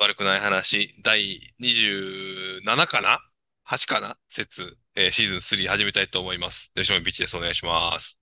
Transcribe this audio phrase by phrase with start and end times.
[0.00, 3.20] 悪くない話、第27かな
[3.68, 4.16] ?8 かな？
[4.30, 6.72] 節、えーシーズン3始めたいと思います。
[6.74, 7.36] 吉本ビッチです。
[7.36, 8.16] お願いします。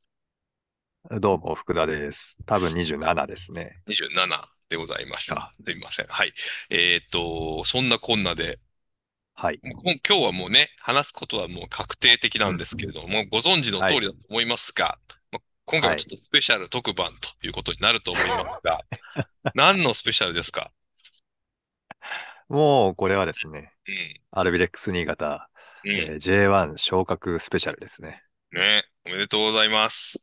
[1.21, 2.37] どうも、福田です。
[2.47, 3.81] 多分27ですね。
[3.87, 5.53] 27でございました。
[5.65, 6.07] すみません。
[6.09, 6.33] はい。
[6.71, 8.59] えっと、そんなこんなで、
[9.35, 9.61] はい。
[9.63, 14.99] 今日はもうね、話すことはもう確定的なんですけれども、ご存知の通りだと思いますが、
[15.31, 18.81] まあ今回はちょっとスペシャル特番ということになると思いますが、
[19.55, 20.73] 何のスペシャルですか？
[22.49, 24.21] もう、これはですね、うん。
[24.31, 25.51] アルビレックス新潟、
[25.85, 25.91] うん。
[25.91, 28.23] えー J1 昇格スペシャルですね。
[28.53, 30.19] ね、おめでとうございます。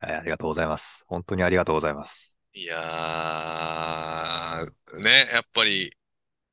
[0.00, 1.04] はい、ありがとうございます。
[1.06, 2.36] 本当にありがとうございます。
[2.52, 5.96] いやー、ね、やっぱり、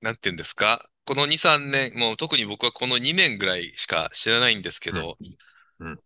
[0.02, 0.90] なんて言うんですか？
[1.06, 5.18] この2、3年、もう特に僕はこの2年ぐらいしか知らないんですけど、
[5.80, 6.00] うんうん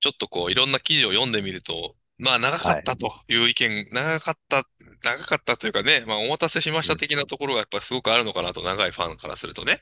[0.00, 4.62] ちょっとこう、いろんな記事を読んでみると、まあ長かったという意見、長かった、
[5.02, 9.80] 長かったというかね、まあお待たせしました的なところがやっぱりすごくあるのかなと、長いファンからするとね。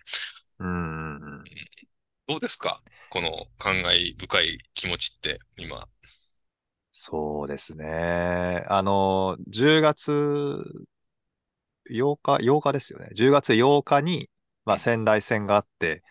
[0.58, 1.44] うん。
[2.27, 2.80] どうですか？
[3.11, 5.86] この感慨深い気持ちって、今。
[6.92, 8.64] そうですね。
[8.69, 10.62] あの、10月
[11.91, 13.08] 8日、8日ですよね。
[13.12, 14.30] 10月8日に、
[14.64, 16.02] まあ、仙台戦があって、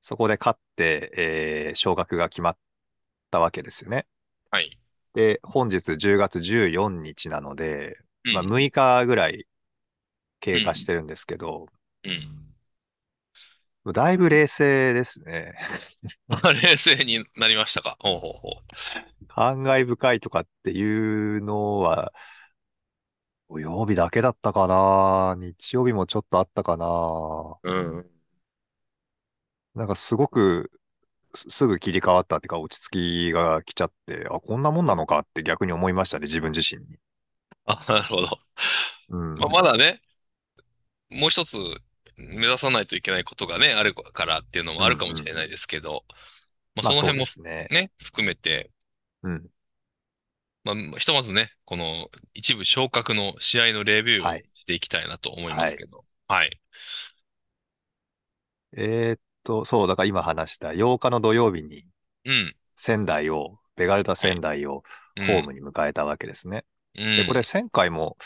[0.00, 2.58] そこで勝って、えー昇格が決まっ
[3.30, 4.06] たわけですよね。
[5.18, 5.28] はい。
[5.34, 9.46] で、本日10月14日なので、うんまあ、6日ぐらい
[10.40, 11.66] 経過してるんですけど、
[12.04, 13.92] うん。
[13.92, 15.54] だいぶ冷静ですね。
[16.62, 17.96] 冷静になりましたか？
[18.00, 19.26] ほうほうほう。
[19.28, 22.12] 感慨深いとかっていうのは、
[23.48, 25.34] 土曜日だけだったかな？
[25.38, 27.56] 日曜日もちょっとあったかな？
[27.62, 28.10] うん。
[29.74, 30.70] なんかすごく
[31.34, 36.98] すすぐ切り替わったっていうか落ち着きが来ちゃって、あ、こんなもんなのかって逆に思いましたね、自分自身に。
[37.66, 38.40] あ、 なるほど。
[39.10, 39.34] うん。
[39.36, 40.02] まあ、まだね、
[41.10, 41.56] もう一つ
[42.16, 46.04] 目指さないといけないことがね、あるからっていうのもあるかもしれないですけど、
[46.74, 47.68] まあ、その辺もね。
[47.70, 48.70] ね、含めて、
[49.22, 49.50] うん。
[50.64, 56.04] まあ、ひとまずね、この一部昇格の試合のレビューをはいしていきたいなと思いますけど。
[56.26, 56.60] はい。
[58.72, 61.86] えーっと、そう、だから今話した8日の土曜日に
[62.26, 62.54] うん。
[62.76, 64.82] 仙台を、ベガルタ仙台を
[65.16, 66.64] うんホームに迎えたわけですね。
[66.94, 67.16] うん。
[67.16, 68.18] で、これ前回も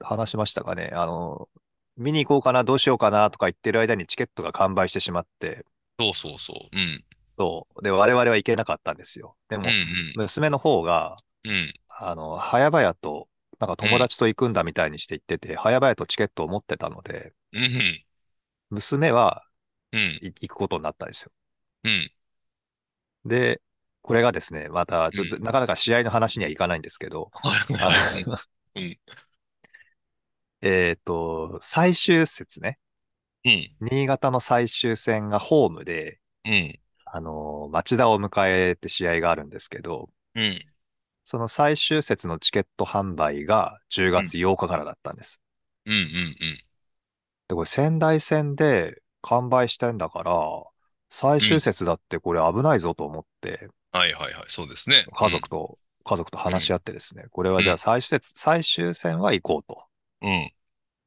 [0.00, 0.90] 話しましたかね。
[0.92, 1.48] あの、
[1.96, 5.64] 見に行こうかな、どうしようかなとか言ってる間にチケットが完売してしまって、
[5.98, 6.76] そうそうそう。
[6.76, 7.04] うん。
[7.38, 7.82] そう。
[7.82, 9.36] で、我々は行けなかったんですよ。
[9.48, 10.12] でもうん、うん。
[10.16, 11.72] 娘の方が、うん。
[11.88, 18.04] あの、早々と、なんか友達と行くんだみたいにして言ってて、早々とチケットを持ってたので、うん。
[18.68, 19.45] 娘は
[19.98, 21.32] 行くことになったんですよ。
[21.84, 22.10] うん。
[23.24, 23.60] で、
[24.02, 27.30] これがですね、また、ちょっとうなかなか試合の話にはいかないんですけど、
[30.62, 32.78] えっと、最終節ね、
[33.44, 33.76] うん。
[33.80, 36.78] 新潟の最終戦がホームで、うん。
[37.04, 40.64] あの、町田を迎えて試合があるんですけど、うん。
[41.24, 45.40] その最終節のチケット販売が10月8日からだったんです。
[45.84, 45.94] うん。
[45.94, 46.36] うん。
[47.48, 50.32] で、これ仙台戦で完売してんだから、
[51.10, 54.44] 最終節だってこれ危ないぞと思って、はいはいはい。
[54.48, 55.06] そうですね。
[55.12, 59.84] 家族と、家族と話し合ってですね、これはじゃあ最終節、最終戦は行こうと。
[60.22, 60.52] うん。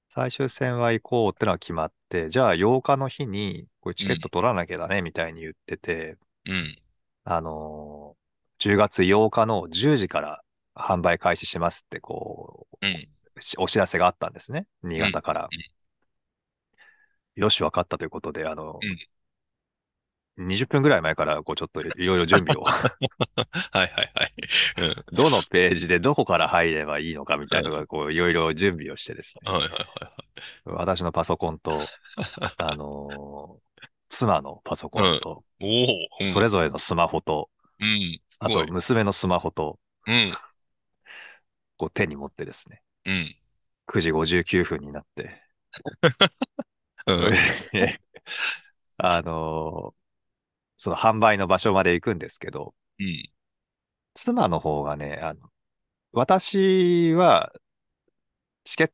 [0.09, 6.78] 最終戦は行こうってのは決まって、じゃあ8日の日にこれチケット取らなきゃだねみたいに言ってて、うん。
[7.24, 8.19] あのー
[8.62, 10.41] 10月8日の10時から
[10.75, 13.07] 販売開始しますってこう、うん。
[13.40, 14.68] しお知らせがあったんですね。
[14.84, 15.44] 新潟から。
[15.44, 15.78] うん
[17.39, 18.79] よし、わかったということで、あの、
[20.38, 24.33] 20分ぐらい前から、こう、ちょっといろいろ 準備を、 はいはいはい。
[24.77, 25.16] うん。
[25.16, 29.51] どのページでどこから入ればいいのかみたいなのが、こう、いろいろ準備をしてですね。
[29.51, 29.79] はいはいはい
[30.69, 31.79] は私のパソコンと、
[32.57, 33.69] あのー
[34.11, 35.66] 妻のパソコンと、い。
[35.66, 36.25] おお。
[36.25, 38.19] うんそれぞれのスマホと、うん。
[38.27, 40.33] すあと、娘のスマホと、うん。
[41.77, 43.35] こう、手に持ってですね、うん。
[43.85, 45.44] 9時59分になって、
[47.06, 47.34] うん。
[48.98, 50.00] あのー
[50.78, 53.24] その販売の場所まで行くんですけど、うん。
[54.16, 55.51] 妻の方がね、あの、
[56.13, 57.54] 私は、
[58.63, 58.92] チケッ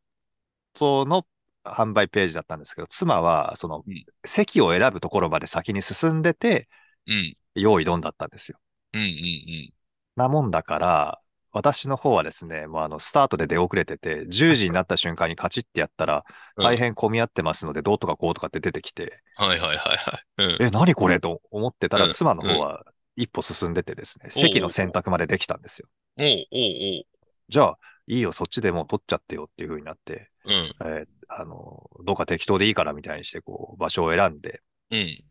[0.73, 1.27] トの
[1.63, 6.69] 販売ページだったんですけど、妻は、そのうん、席を選ぶところまで先に進んでて、
[7.07, 7.37] うん。
[7.55, 8.59] 用意どんだったんですよ。
[8.93, 9.01] うん。
[9.01, 9.73] うん。
[10.15, 11.21] なもんだから、
[11.55, 16.25] 私の方はですね、もうあの、スタートで出遅れてて、10時になった瞬間にカチッてやったら、
[16.57, 20.43] うん大変混み合ってますので、どうとかこうとかって出てきて、はいはいはいはい。
[20.43, 20.63] うん。
[20.63, 22.83] え、何これと思ってたら、うん妻の方は
[23.15, 25.87] 一歩進んでてですね、おう席の選択までできたんですよ。
[26.17, 27.05] おう
[27.47, 27.77] じゃあ、
[28.07, 30.53] いいよ、そっちでもう取っちゃってよっていう風になって、おう。
[30.53, 30.75] うん。
[30.81, 34.61] えーあの、どうか適当でいいからみたいにして、こう、場所を選んで、
[34.91, 35.23] うん。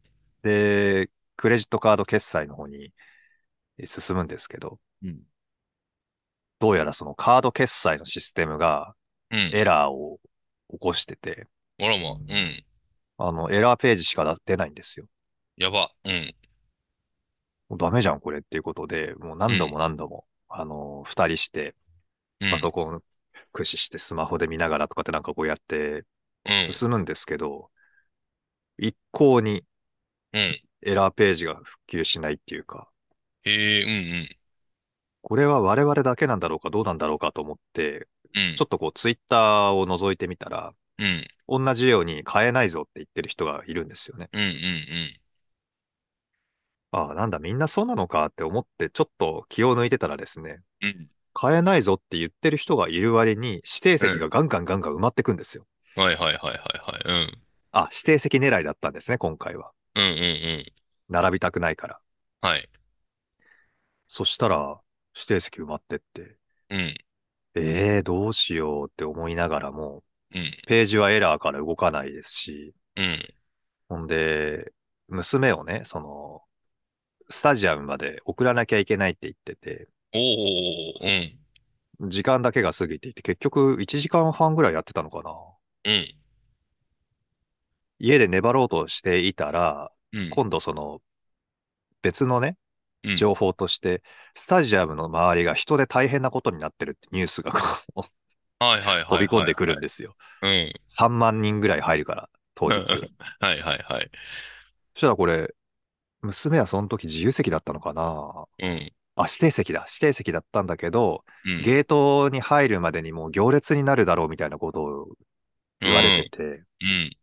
[0.43, 2.93] で、クレジットカード決済の方に
[3.79, 5.23] え進むんですけど、うん。
[6.59, 8.95] どうやらそのカード決済のシステムが
[9.31, 9.51] うん。
[9.53, 10.21] エラーを
[10.71, 11.47] 起こしてて、
[11.79, 12.13] あらま。
[12.13, 12.65] うん。
[13.19, 15.07] あの、エラーページしか出ないんですよ。
[15.57, 15.93] やば。
[16.05, 16.35] うん。
[17.69, 21.75] もうダメじゃん、これっていうことで、もう何度も何度も、あの、二人して、
[22.41, 22.51] うん。
[22.51, 23.03] パソコン
[23.53, 26.05] 駆使してスマホで見ながらとかってなんかこうやって
[26.45, 26.61] うん。
[26.61, 27.71] 進むんですけど、
[28.79, 29.65] 一向に
[30.33, 30.61] うん。
[30.83, 32.89] エラーページが復旧しないっていうか、
[33.45, 34.44] へえ、うん
[35.27, 38.51] これは我々だけなんだろうかどうなんだろうかと思って、うん。
[38.51, 38.57] うん。
[38.57, 41.27] ちょっとこうツイッターを覗いてみたら、うん。
[41.49, 44.29] 同じように買えないぞって言ってる人がいるんですよね。
[44.35, 44.41] うん。
[44.43, 45.21] うん。
[46.91, 50.89] ああ、なんだみんなそうなのかって思ってちょっと気を抜いてたらですね、うん。
[50.89, 51.09] うん。
[51.33, 55.67] 買えないぞって言ってる人がいる割に指定席がガンガンガンガン埋まってくんですよ。
[55.97, 57.25] はいはいはいはいはい。
[57.25, 57.39] うん。
[57.73, 59.73] あ、指定席狙いだったんですね、今回は。
[59.95, 60.15] うんうんう
[60.59, 60.73] ん。
[61.09, 62.01] 並びたくないから。
[62.43, 62.69] はい。
[64.07, 64.79] そしたら、
[65.15, 66.37] 指定席埋まってって、
[66.71, 66.81] うん。
[67.57, 70.03] ええー、どうしようって思いながらも、
[70.35, 70.53] うん。
[70.67, 73.35] ページはエラーから動かないですし、うん。
[73.89, 74.73] ほんで、
[75.09, 76.43] 娘をね、その、
[77.31, 79.89] スタジアムまで送らなきゃいけないって言ってて、
[82.01, 82.11] うん。
[82.11, 85.33] 時間だけが過ぎていて、結局1時間半ぐらいやってたのかな。
[85.85, 86.15] うん。
[88.01, 90.31] 家で粘ろうとしていたら、うん。
[90.31, 91.01] 今度その、
[92.03, 92.64] 別のね、うん
[93.17, 94.03] 情報として、
[94.35, 97.59] スタジアムの周りが人で大変なことになってるってニュースがこ
[97.97, 98.01] う
[98.59, 99.07] はいはいはいはい。
[99.07, 100.17] 飛び込んでくるんですよ。
[100.43, 100.73] うん。
[100.87, 102.79] 3万人ぐらい入るから、当日。
[103.41, 104.11] はいはいはい。
[104.95, 105.55] そしたらこれ、
[106.23, 108.47] 娘はその時自由席だったのかな？
[108.59, 108.93] うん。
[109.17, 109.85] あ、指定席だ。
[109.89, 111.63] 指定席だったんだけど、うん。
[111.63, 115.09] ゲートに入るまでにもう行列になるだろうみたいなことを
[115.81, 116.45] 言われてて、
[116.81, 117.17] うん。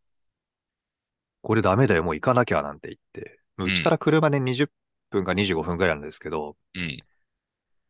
[1.42, 4.70] これダメだよ、もう行かなきゃなんて言って、んうちから車で20
[5.18, 6.98] 分か25分ぐらいなんですけど、うん。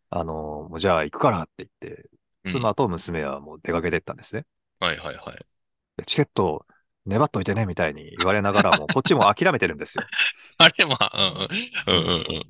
[0.09, 2.09] あの、もうじゃあ行くからって言って、
[2.43, 4.45] うん妻と娘はもう出かけてったんですね。
[4.79, 5.45] はいはいはい。
[5.97, 6.65] でチケット
[7.05, 10.03] 粘っといてねみたいに言われながらも、 こっちも諦めてるんですよ。
[10.57, 11.47] あれまあ、
[11.87, 12.43] うんうんうん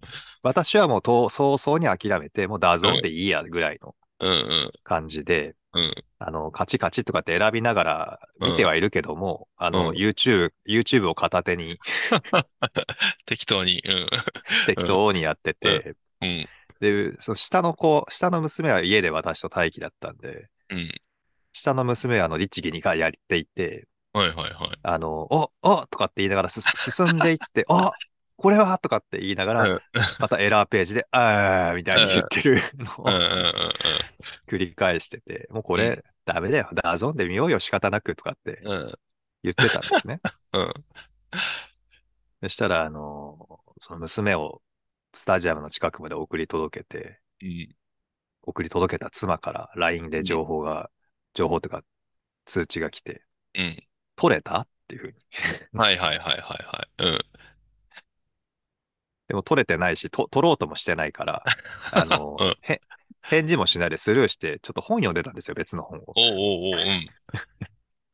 [0.44, 4.32] 私はもうと早々に諦めて、もう DAZN でいいやぐらいのうん。
[4.32, 5.84] うん感じで、うん。
[5.84, 5.94] うん。
[6.24, 11.80] あの、カチカチとかって選びながら見てはいるけども、あの、うん YouTube、YouTube を片手に
[13.26, 13.82] 適当に。
[13.84, 14.10] うん。
[14.68, 16.48] 適当にやってて、うん。
[16.80, 20.92] で、その下の子、下の娘は家で私と待機だったんで、うん。
[21.54, 24.80] 下の娘はあの、律儀にやっていて、はいはいはい。
[24.84, 27.92] あの、お、おとかって言いながらす進んでいって、 あ
[28.38, 29.82] これはとかって言いながら、うん
[30.20, 33.72] またエラーページで、あーみたいに言ってるのうんうんをうん
[34.48, 38.62] 繰り返してて、もうこうれダメだよ、ダゾンで見ようよ、仕方なくとかって。
[39.44, 40.22] 言ってたんですね。
[40.54, 40.74] うん。
[42.44, 44.62] そしたら、あの、その娘を
[45.14, 47.76] スタジアムの近くまで送り届けて、うん。
[48.44, 50.90] 送り届けた妻から LINE で情報が、
[51.34, 51.84] 情報とか
[52.46, 53.24] 通知が来て、
[53.56, 53.88] うん。
[54.16, 55.16] 取れたっていうふうに。
[55.74, 57.08] はいはいはいはいはい。
[57.08, 57.20] うん。
[59.28, 61.44] でも取れてないし、と取ろうともしてないから、
[61.94, 62.82] あの、 うんへ
[63.24, 66.04] 返事もしないでスルーして、ちょっと本読んでたんですよ、別の本を。
[66.16, 67.10] おうおうおう、うん。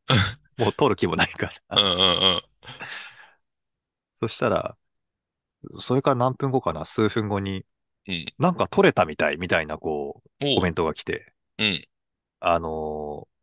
[0.57, 1.78] もう取る気もないから。
[1.78, 2.42] うんうんうん。
[4.19, 4.78] そしたら、
[5.80, 7.66] それから何分後かな、数分後に、
[8.07, 8.26] うん。
[8.37, 11.83] なんか取れたみたい、みたいな、こう、コメントが来て、うん。
[12.40, 13.37] あのー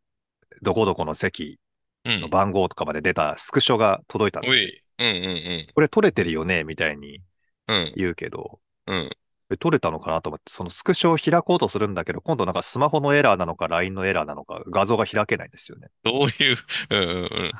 [0.61, 1.59] どこどこの席
[2.05, 2.29] うんの。
[2.29, 4.69] 番号とかまで出たスクショが届いたんですよ。
[4.99, 5.05] おい。
[5.05, 7.21] うんうんこれ取れてるよねみたいに
[7.67, 7.77] うん。
[7.77, 7.93] うん。
[7.95, 9.11] 言うけど、うん。
[9.51, 15.89] え取れたのかなと思って、そのスクショを開こうとするんだけど、今度なんかスマホのエラーなのか LINE のエラーなのか画像が開けないんですよね。
[16.03, 16.57] どういう、
[16.89, 17.51] うん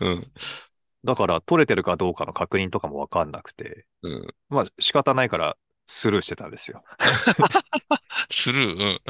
[0.00, 0.32] うん。
[1.04, 4.34] だから取れてるかどうかの確認とかもわかんなくて、うん。
[4.48, 6.82] まあ仕方ないからスルーしてたんですよ。
[8.30, 8.76] スルー？
[8.76, 9.00] うん。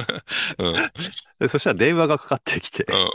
[0.59, 0.75] うん。
[0.75, 0.91] うん。
[1.39, 3.11] でそしたら電話がかかってきて、うん。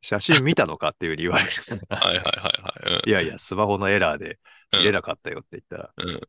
[0.00, 1.50] 写真見たのかっていうふうに言われる。
[1.88, 3.10] はいはいはいはい。
[3.10, 4.38] いやいや、スマホのエラーで
[4.72, 4.78] うん。
[4.80, 6.20] 見れなかったよって言ったら、うん。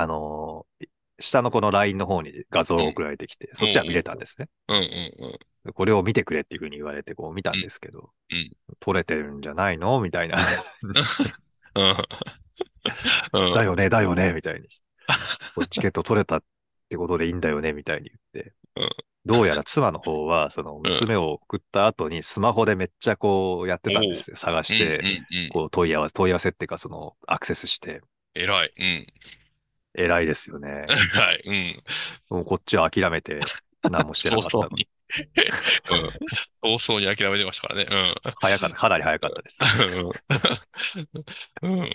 [0.00, 0.86] あのー
[1.20, 4.48] 下のこの LINE の方に画像が送られてきて、そっちは見れたんですね。
[4.66, 4.82] うんうん
[5.64, 5.72] うん。
[5.72, 10.00] これを見てくれっていうふうに言われて、こう見たんですけど、うん撮れてるんじゃないの？
[10.00, 10.44] みたいな。
[13.54, 14.68] だよね、だよね、みたいに。
[15.70, 16.42] チケット取れたっ
[16.88, 18.52] てことでいいんだよね、みたいに言って。
[18.74, 18.90] うん
[19.26, 24.36] どうやら妻の方は、その娘を送った後にスマホでめっちゃこうやってたんですよ。
[24.36, 25.00] 探して。
[25.50, 28.02] こう問い合わせ、問い合わせっていうかそのアクセスして。
[28.34, 28.72] 偉い。
[28.76, 29.06] うん。
[29.94, 30.86] 偉いですよね。
[31.14, 31.42] 偉い。
[32.30, 32.36] うん。
[32.36, 33.40] もうこっちは諦めて
[33.82, 34.88] 何もしてなかったの 早々に。
[36.62, 36.78] うん。
[36.78, 38.14] 早々に諦めてましたからね。
[38.40, 39.60] 早かった、かなり早かったです。
[41.62, 41.80] うん。
[41.80, 41.90] うん。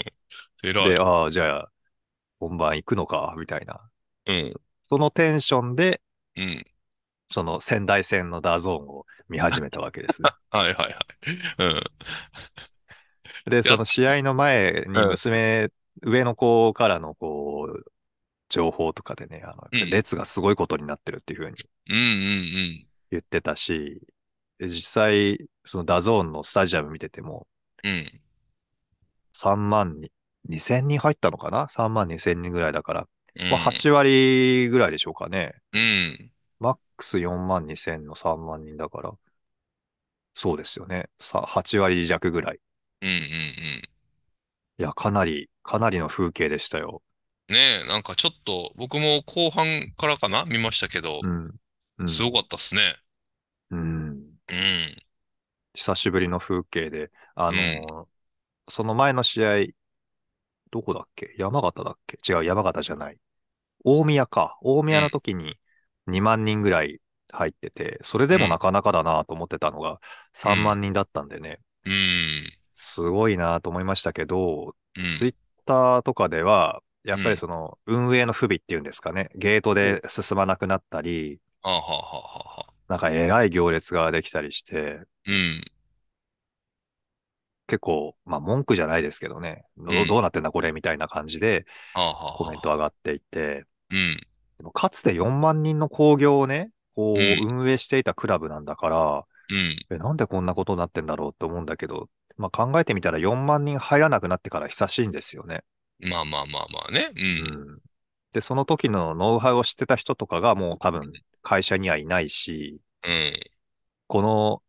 [0.63, 0.97] 偉で、い。
[0.97, 1.71] ああ、じゃあ、
[2.39, 3.81] 本番行くのか、みたいな。
[4.27, 4.53] うん。
[4.83, 6.01] そのテンションで、
[6.35, 6.65] うん。
[7.29, 10.31] その仙台戦の DAZN を見始めたわけですね。
[10.49, 10.95] はいはいはい。
[11.59, 11.83] うん。
[13.49, 15.07] で、や、その試合の前にうん。
[15.09, 15.69] 娘、
[16.01, 17.91] 上の子からのこう、
[18.49, 19.89] 情報とかでね、あの、うん。
[19.89, 21.57] 列がすごいことになってるっていうふうに
[21.89, 24.01] うんうん言ってたし、
[24.57, 27.47] で実際、その DAZN のスタジアム見てても、
[27.83, 27.91] うん。
[27.91, 28.21] うん。
[29.33, 30.11] 3万に、
[30.49, 33.07] 2000人入ったのかな ?3 万2000人ぐらいだから。
[33.35, 33.57] まあ、うん。
[33.57, 35.53] 8割ぐらいでしょうかね。
[35.73, 36.31] うん。
[36.59, 39.11] マックス4万2000の3万人だから、
[40.33, 41.09] そうですよね。
[41.19, 42.59] さ、8割弱ぐらい。
[43.01, 43.81] うんうんうん。
[44.77, 47.01] いや、かなり、かなりの風景でしたよ。
[47.49, 51.55] ねえ、なんかちょっと、僕も後半からかな見ましたけど、うん。
[51.97, 52.07] うん。
[52.07, 52.97] すごかったっすね。
[53.71, 54.39] うん。
[54.47, 54.95] うん。
[55.73, 57.81] 久しぶりの風景で、あうん。
[57.81, 58.09] のー
[58.71, 59.65] その前の試合、
[60.71, 61.33] どこだっけ？
[61.37, 62.17] 山形だっけ？
[62.31, 63.17] 違う、山形じゃない。
[63.85, 64.57] 大宮か。
[64.61, 65.11] 大宮のうん。
[65.11, 65.59] 時に
[66.07, 67.01] 2万人ぐらい
[67.33, 68.43] 入ってて、それでうん。
[68.43, 69.99] もなかなかだなと思ってたのが
[70.33, 70.75] 3うん。
[70.75, 72.59] 万人だったんでね、うん。
[72.73, 75.05] すごいなと思いましたけど、うん。
[75.07, 75.35] ツイッ
[75.69, 77.37] ターとかでは、やっぱりうん。
[77.37, 82.73] その運営の不備っていうんですかね、ゲートおで進まなくなったり、はあはあはあはあはあ。
[82.87, 85.63] なんかえらい行列ができたりして、うん。
[87.67, 92.61] 結構、まあ文句じゃないですけどね、どどうなってんだこれみたいな感じでコメン。
[92.61, 94.19] ト上がっていて、うん。
[94.57, 97.59] でもかつて4万人の興行をね、こううん。
[97.59, 99.77] 運営していたクラブなんだから、うん。
[99.91, 105.63] え、なんでこんなことになってんだろうって思うんだけど、まあ考えてみたら4万人入らなくなってから久しいんですよね。
[105.99, 107.11] まあまあまあまあね。
[107.15, 107.21] うん。
[107.21, 107.79] うん。
[108.31, 113.33] で、その時のノウハウを知ってた人とかがもう多分会社にはいないし、うん。
[114.07, 114.63] この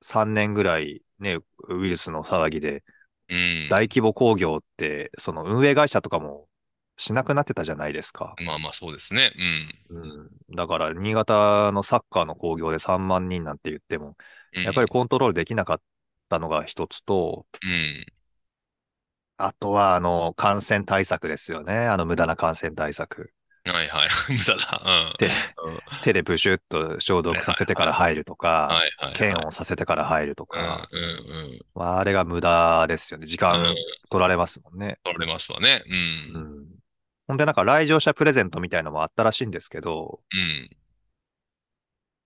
[0.00, 2.84] 3年ぐらいね、ウイルスの騒ぎで
[3.28, 3.68] うん。
[3.70, 6.46] 大規模興行ってその運営会社とかも
[6.96, 8.34] しなくなってたじゃないですか。
[8.44, 9.32] まあまあそうですね。
[9.36, 9.76] うん。
[9.88, 10.00] う
[10.52, 10.56] ん。
[10.56, 14.16] だから、新潟のサッカーの興行で3万人なんて言っても、
[14.52, 14.88] やっぱりうん。
[14.88, 15.80] コントロールできなかっ
[16.36, 18.06] たのが一つと、うん。
[19.38, 21.86] あとは、あの、感染対策ですよね。
[21.88, 23.32] あの、無駄な感染対策。
[23.64, 24.08] はいはい。
[24.32, 25.14] 無駄だ。
[25.18, 25.32] 手、うん。
[25.32, 25.80] うん。
[26.02, 28.80] 手でブシュッと消毒させてから入るとか。
[29.14, 33.26] 検温させてから入るとうんか、うんまあ、あれが無駄ですよね。
[33.26, 33.38] 時。
[33.38, 33.74] 間
[34.10, 34.98] 取られますもんね。
[35.04, 35.82] 取られますわね。
[35.86, 35.96] うん。
[35.96, 36.66] うん。
[37.26, 40.70] ほんで、なんか来場者プレゼントみたいのもあったらしいんですけど、うん。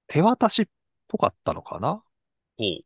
[0.06, 0.66] 手渡しっ
[1.08, 2.02] ぽかったのかな？
[2.58, 2.84] ほう。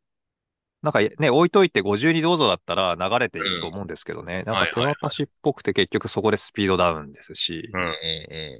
[0.81, 3.47] なんかね、置いといてご自由にどうぞだったら流れてうん。
[3.47, 4.43] いくと思うんですけどね。
[4.43, 7.69] なんか手渡しっぽくて結局そこでスピードダウンですし。
[7.73, 8.59] うんうんうん。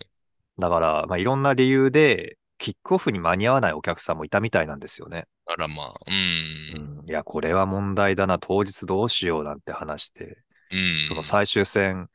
[0.57, 5.27] だから、まあ、いろんな理由で、キックオフに間に合わないお客さんもいたみたいなんですよね。
[5.45, 5.93] あらまあ。
[6.07, 6.99] うん。
[6.99, 7.09] うん。
[7.09, 10.37] いや、これは問題だな、当日どうしようなんて話して、
[10.71, 11.05] うん。
[11.05, 12.09] その最終戦、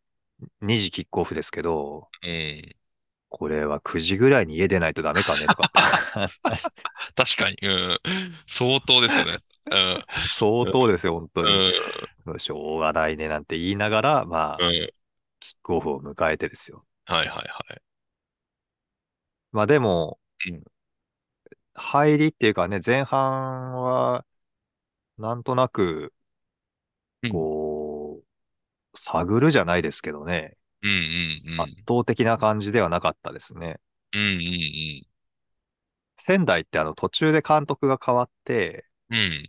[0.63, 2.75] 2時キックオフですけど、うん。
[3.29, 5.71] これは9時ぐらいに家出ないとダメかねとか
[7.15, 7.57] 確かに。
[7.63, 8.01] うん。
[8.47, 9.39] 相当ですよね。
[9.67, 10.05] うん。
[10.29, 11.73] 相当ですよ、本当に。
[12.27, 12.39] うん。
[12.39, 14.91] しょうがないねなんて言いながら、まあ、うん。
[15.41, 16.85] キックオフを迎えてですよ。
[17.07, 17.83] はいはいはい。
[19.53, 20.65] まあでも、うん。
[21.75, 24.25] 入りっていうかね、前半は、
[25.19, 26.13] なんとなく、
[27.23, 27.33] うん。
[27.33, 31.77] こう、探るじゃないですけどね、うんうんう圧ん。
[31.89, 33.81] 倒的な感じではなかったですね。
[34.13, 35.07] うんうん
[36.17, 39.19] 仙台ってあの途中で監督が変わって、うん。
[39.19, 39.47] うん。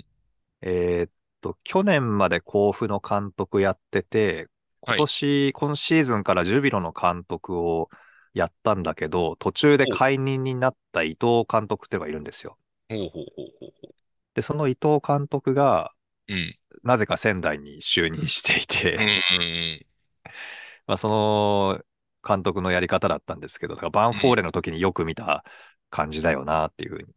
[0.62, 4.48] えーっと、去年まで甲府の監督やってて、
[4.82, 5.00] 今はい。
[5.00, 7.89] 年、今シーズンからジュビロの監督を
[8.34, 12.58] やったんだけど、途中でほう解任になった伊藤監督っていうのがいるんですよ。
[12.89, 13.25] ほうほうほう
[13.60, 13.94] ほうほ
[14.34, 15.91] で、その伊藤監督が、
[16.27, 16.34] う。
[16.34, 16.58] うん。
[16.84, 19.86] なぜか仙台に就任していうんて、うん
[20.88, 21.82] まあ、その
[22.27, 24.13] 監督のやり方だったんですけど、だからバン。
[24.13, 25.44] フォーレの時によく見た
[25.89, 27.13] 感じだよなっていうふうに。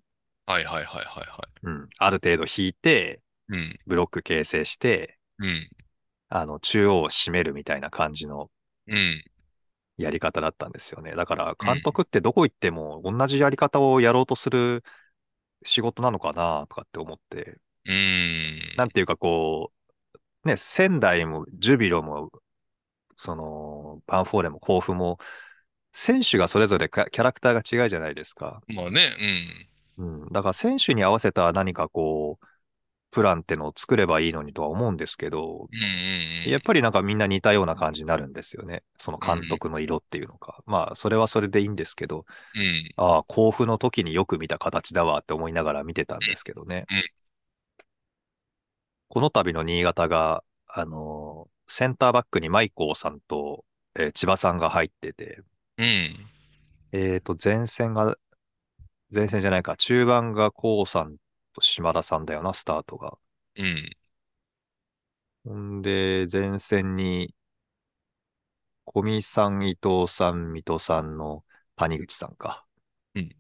[0.47, 1.89] はいはいはいはいはうん。
[1.99, 3.55] ある程度引いて、い。
[3.55, 3.79] うん。
[3.87, 5.69] ブロック形成して、うん。
[6.29, 8.51] あの、中央を締めるみたいな感じの
[8.87, 9.25] うん。
[9.97, 11.15] やり方だったんですよね。
[11.15, 11.67] だからうん。
[11.67, 14.83] 監督ってどこ行っても同じやり方をやろうとする
[15.65, 18.75] 仕事なのかなとかって思って、うん。
[18.77, 19.73] なんていうかこ
[20.45, 22.31] う、ね、仙台もジュビロも、
[23.17, 25.19] その、バンフォーレも甲府も、
[25.93, 28.61] 選手がそれぞれキャキャラクターが違うじゃないですか。
[28.67, 29.69] まあね、うん。
[30.33, 32.47] だから選手に合わせた何かこう、
[33.11, 36.51] プランってのを作ればいいのにとは思うんですけど、うんうんうん。
[36.51, 38.83] やっぱりなんかみんな似たような感じになるんですよね。
[38.99, 40.63] その監督の色っていうのか。
[40.67, 42.25] まあ、それはそれでいいんですけど、
[42.55, 42.93] うん。
[42.97, 46.87] ああ、甲府の時によく見た形だわって思いながら見てたんですけどね。
[46.91, 47.05] うんうん
[49.09, 55.43] この度の新潟が、あのーセンターバックにマイコーさんと、えー千葉さんが入ってて、
[55.79, 56.27] うん。
[56.93, 58.17] えっと、前線が、
[59.11, 61.17] 前線じゃないか、中盤がコウさん
[61.53, 63.17] と島田さんだよな、スタートが。
[63.57, 63.97] うん。
[65.45, 67.35] ほんで、前線に、
[68.85, 71.45] 小見さん、伊藤さん、水戸さんの
[71.77, 72.65] 谷口さんか。
[73.15, 73.35] うん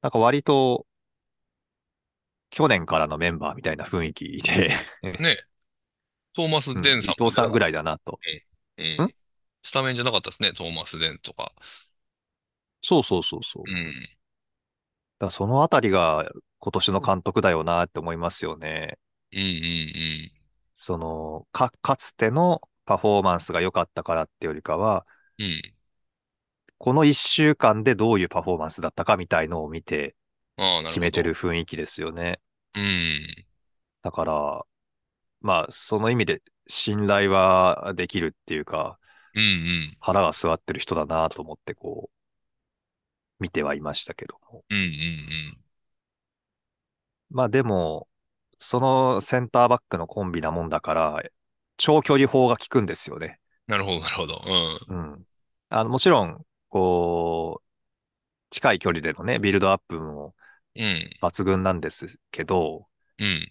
[0.00, 0.84] なんか割と、
[2.50, 5.46] 去年からのメンバーみたいな雰囲気で、ね。
[6.34, 8.18] トーマス・うん伊デンさんも藤さんぐらいだなと。
[8.78, 9.14] うんん？
[9.62, 11.52] スタメンじゃなかったですね、トーマス・デンとか。
[12.82, 13.62] そうそうそうそう。
[13.66, 14.08] うん。
[15.18, 18.98] らそのあたりが今年の監督だよなって思いますよね。
[19.32, 20.32] うんうん
[20.74, 25.06] その、か、かつてのパフォーマンスが良かったからってよりかは、
[25.38, 25.44] うん。
[25.44, 25.62] うん。
[26.78, 30.16] この一週間でどういうパフォーマンスだったかみたいのを見て。
[30.88, 32.40] 決めてる雰囲気ですよね。
[32.74, 33.46] うん。
[34.02, 34.62] だから、
[35.40, 38.98] まあ、その意味で信頼はできるっていうか、
[39.34, 39.96] うんうん。
[40.00, 42.11] 腹が据わってる人だなと思ってこう、
[43.42, 44.64] 見てはいましたけども。
[44.70, 45.58] うんうん
[47.34, 48.08] まあでも、
[48.58, 51.22] そのセンターバックのコンビなもんだから、
[51.78, 53.40] 長距離砲が効くんですよね。
[53.66, 54.42] なるほど、なるほど。
[54.88, 54.96] うん。
[54.96, 55.24] うん。
[55.70, 57.66] あの、もちろん、こう、
[58.50, 60.34] 近い距離でのね、ビルドアップも
[60.74, 61.10] うん。
[61.20, 62.86] 抜群なんですけど、
[63.18, 63.48] うん。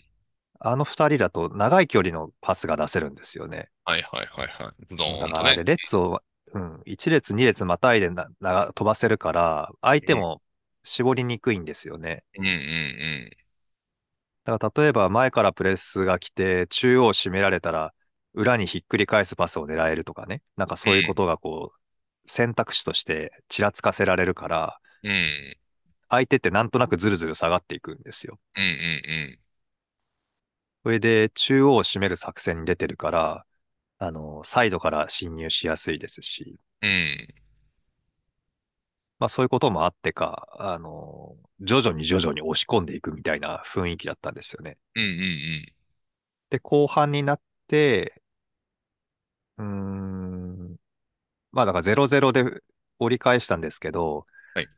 [0.63, 3.69] あの二人だと長い距離のパスが出せるんですよね。
[3.83, 4.95] はいはいはいはい。
[4.95, 5.63] ドだーンとから、で、ね。
[5.63, 6.21] 列を、
[6.53, 10.41] うん、一列二列またいでな、な、飛ばせるから、相手も
[10.83, 12.23] 絞りにくいんですよね。
[12.37, 13.31] うんうん
[14.43, 17.93] だから、例えば前からプレスが来て、中央締められたら、
[18.33, 20.41] 裏にひっくり返すパスを狙えるとかね。
[20.57, 25.11] なんかそういうことがこう、選択肢としてちらつかせられるから、うん。
[25.11, 25.57] うん。
[26.09, 28.39] 相手ってなんとなくずるずる下がっていくんですよ。
[28.55, 29.39] うんうん
[30.83, 33.45] それで、中央を締める作戦に出てるから、
[34.01, 36.89] あの、サイドから侵入しやすいですし、うん。
[36.91, 37.41] うん。
[39.19, 44.77] まあそういうこともあってか、あの、徐々に徐々に押し込んでいくみたいな雰囲気だったんですよね。
[44.95, 45.73] うんうん
[46.49, 48.21] で、後半になって、
[49.57, 50.77] うーん、
[51.51, 52.45] まあだから0-0で
[52.99, 54.69] 折り返したんですけど、はい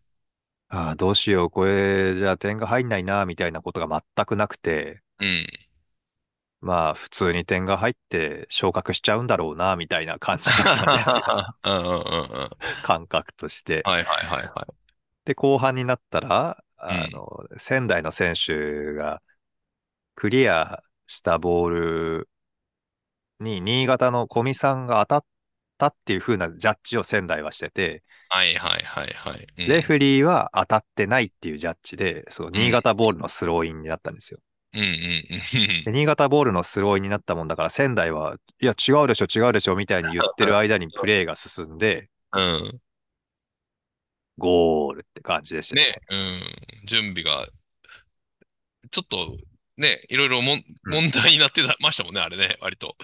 [0.70, 5.48] ああ、どうしよう、これじゃあ点が入んないな、みたいなことが全くなくて、うん。
[6.64, 6.68] うん。
[6.68, 11.24] まあ普通に点が入って昇格しちゃうんだろうな、みたいな感じだったんですよ。
[11.64, 12.50] うんうんうんうん。
[12.84, 13.82] 感覚として。
[13.86, 14.74] はいはいはいはい。
[15.26, 19.22] で、後半になったら、あの、仙台の選手が
[20.16, 22.30] クリアしたボール
[23.40, 25.26] に新潟の小見さんが当たっ
[25.78, 29.48] たっていう風なジャッジを仙台はしてて、はいはいはいはい。
[29.58, 34.40] うんレフェリーは当たってないっていうジャッジで、その新潟ボールのスローインになったんですよ。
[34.74, 42.80] うんうんうんで、新潟ボールのスローインになったもんだから仙台は、いや違うでしょ違うでしょみたいに言ってる間にプレーが進んで、うん。
[44.38, 46.42] ゴールって感じでしたね、うん。
[46.88, 47.48] 準備が、
[48.90, 49.38] ちょっと、
[49.78, 52.96] ね、いろいろも問題になってましたもんね、あれね、割と。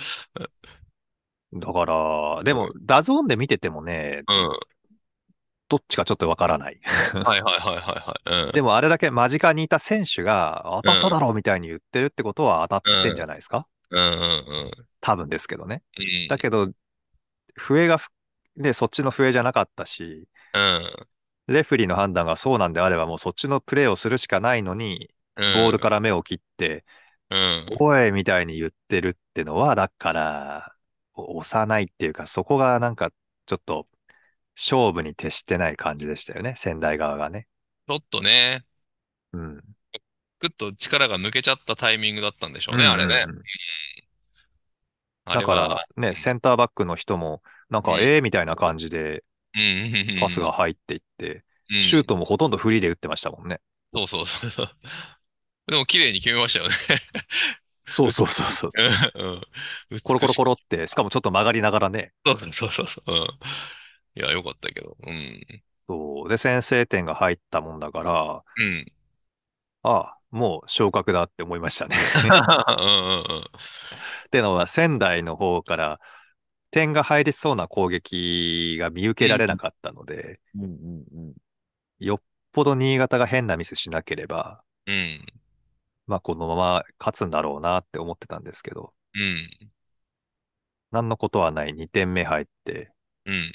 [1.54, 4.60] だから、でも、 DAZN で見ててもね、うん。
[5.70, 6.80] どっちかちょっとわからない。
[7.14, 7.82] はいはいはいは
[8.26, 8.46] いはい。
[8.48, 8.52] うん。
[8.52, 13.68] でもあれだけ間近にいた選手が当たっただろうみたいに言ってるってことは当たってんじゃないですか？
[13.92, 14.16] うんうんう
[14.68, 14.72] ん。
[15.00, 15.84] 多分ですけどね。
[15.98, 16.28] うん。
[16.28, 16.70] だけど、
[17.56, 18.10] 笛がふ、
[18.58, 20.92] ね、そっちの笛じゃなかったし、うん。
[21.48, 26.86] レフェリーの判断がそうなんであればもうそっちのプレーをするしかないのに、ボボールから目を切って、
[27.30, 27.68] うん。
[27.80, 30.74] おいみたいに言ってるってのは、だから、
[31.14, 33.12] お押さないっていうか、そこがなんか
[33.46, 33.88] ちょっと
[34.60, 37.48] 勝負に徹してない感じでしたよね、仙台側がね。
[37.88, 38.66] ちょっとね、
[39.34, 39.64] うん。
[40.40, 43.30] ぐっと力が抜けちゃったタイミングだったんでしょうね、あれねうん。
[43.32, 43.44] うんうん
[45.26, 49.24] あれだからは、ね、センターバックの人も、なんか、うんええみたいな感じで。
[50.20, 53.62] パスが入っていって、うんシュートもほとんどフリーで打ってましたもんね。
[53.94, 54.70] そうそうそう。
[55.68, 56.74] でも綺麗に決めましたよね。
[57.86, 58.90] そうそうそうそうそう。
[59.14, 59.42] うん。
[59.92, 62.12] うんコロコロコロって、しかもちょっと曲がりながらね。
[62.26, 63.12] そうそうそうそう。
[63.12, 63.28] うん。
[64.20, 64.98] いや、よかったけど。
[65.08, 65.42] うん。
[65.88, 66.30] そう。
[66.30, 68.86] で、先制点が入ったもんだから、うん。
[69.82, 71.96] ああ、もう昇格だって思いましたね。
[74.28, 76.02] ってのは、仙台の方から
[76.72, 80.70] 点が入りそうな攻撃が見受けられなかったので、うんうん
[81.14, 81.34] うん。
[82.00, 85.26] よっぽど新潟が変なミスしなければ、うん。
[86.08, 89.72] まあこのまま勝つんだろうなって思ってたんですけど、うん。
[90.92, 92.92] 何のことはない2点目入って、
[93.26, 93.54] うん。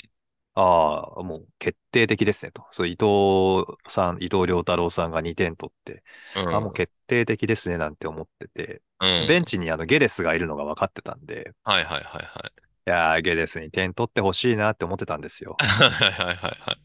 [0.55, 2.65] ああ、もう決定的ですねと。
[2.71, 6.05] そう、伊藤さん、伊藤良太郎さんが2点取って、
[6.37, 6.55] うん。
[6.55, 9.29] あ、もう決定的ですねなんて思ってて、うん。
[9.29, 12.65] ベンチにあのゲレスがいるのが分かってたんで、はいはいはいはい。
[12.87, 15.57] いやー、ゲレスに点取ってほしいなって思ってたんですよ。
[15.61, 16.79] はいはいはいはい。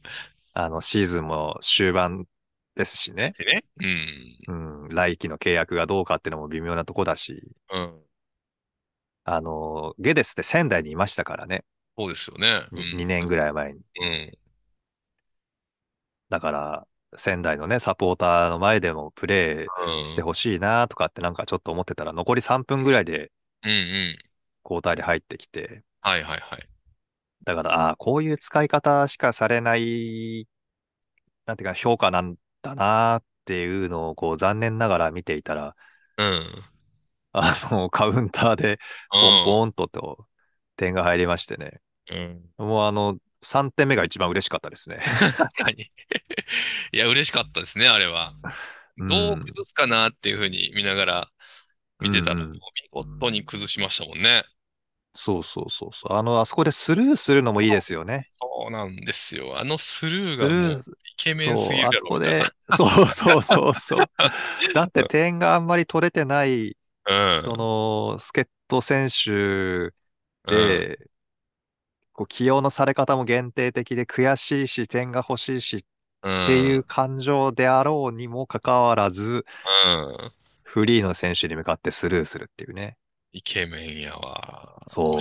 [0.54, 2.26] あの、シーズンも終盤
[2.76, 3.28] ですしね。
[3.28, 3.66] してね。
[4.48, 4.86] うん。
[4.86, 8.02] うん、来季の契約がどうかっていうのも微妙なとこだし、うん。
[9.26, 11.66] あの、ゲデスって仙台にいましたからね。
[12.00, 12.66] そうですよね。
[12.72, 12.98] うにん。
[13.00, 13.82] 2年ぐらい前に。
[14.00, 14.32] うん。
[16.30, 20.02] だから、仙台のね、サポーターの前でもプレうん。
[20.04, 23.32] ーしてほしいなとかってなんかちょっと思ってたら、残り3分ぐらいで
[23.64, 24.18] うんうん。
[24.64, 26.70] 交代で入ってきて、はいはいはい。
[27.44, 30.48] だから、ああ、こういう使い方しかされない、
[31.46, 35.76] なんていうか、評価なんだなっていうのを、こう、残念ながら見ていたら、
[36.18, 36.64] うん。
[37.32, 38.80] あの、カウンターで、
[39.12, 40.28] ボンボンとと、
[40.76, 41.82] 点が入りましてね。
[42.12, 42.50] うん。
[42.58, 45.00] もうあの、3点目が一番嬉しかったですね。
[45.38, 45.92] 確かに。
[46.92, 48.34] いや、嬉しかったですね、あれは。
[48.98, 51.32] うんどう崩すかなっていうふうに見ながら
[52.02, 52.60] 見てたら、うんうん見
[52.92, 54.44] 事に崩しましたもんね。
[55.14, 56.14] そうそうそうそう。
[56.14, 58.28] あの、あそこでスルーするのもいいですよね。
[58.28, 59.58] そうなんですよ。
[59.58, 62.44] あのスルースがもうイケメンすそう、ぎるやろあそこで、
[62.78, 64.10] そうそうそうそう。
[64.74, 67.42] だって点があんまり取れてない、うん。
[67.44, 69.32] その、助っ人選手
[70.46, 71.00] うん、で、
[72.20, 75.80] こう起用のされ方も限定的で悔しいし、点が欲しいしっ
[76.22, 79.46] うん、ていう感情であろうにもかかわらず、
[79.86, 80.32] うん。
[80.64, 82.98] フリーの選手に向かってスルーするっていうね。
[83.32, 84.84] イケメンやわ。
[84.90, 85.20] そう。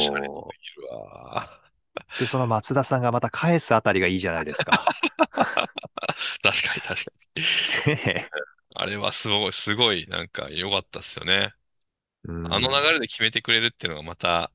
[2.18, 4.84] で、その松田さんがまた返すあたりがいいじゃないですか。
[6.42, 7.94] 確かに確かに。
[7.94, 8.28] ね
[8.74, 11.54] あれはすごい、すごい、なんか良かったっすよね。
[12.26, 14.50] あの流れで決めてくれるっていうのがまた、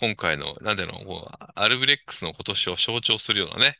[0.00, 3.76] 今回の、なんていうの、アルブレックスの今年を象徴するようなね。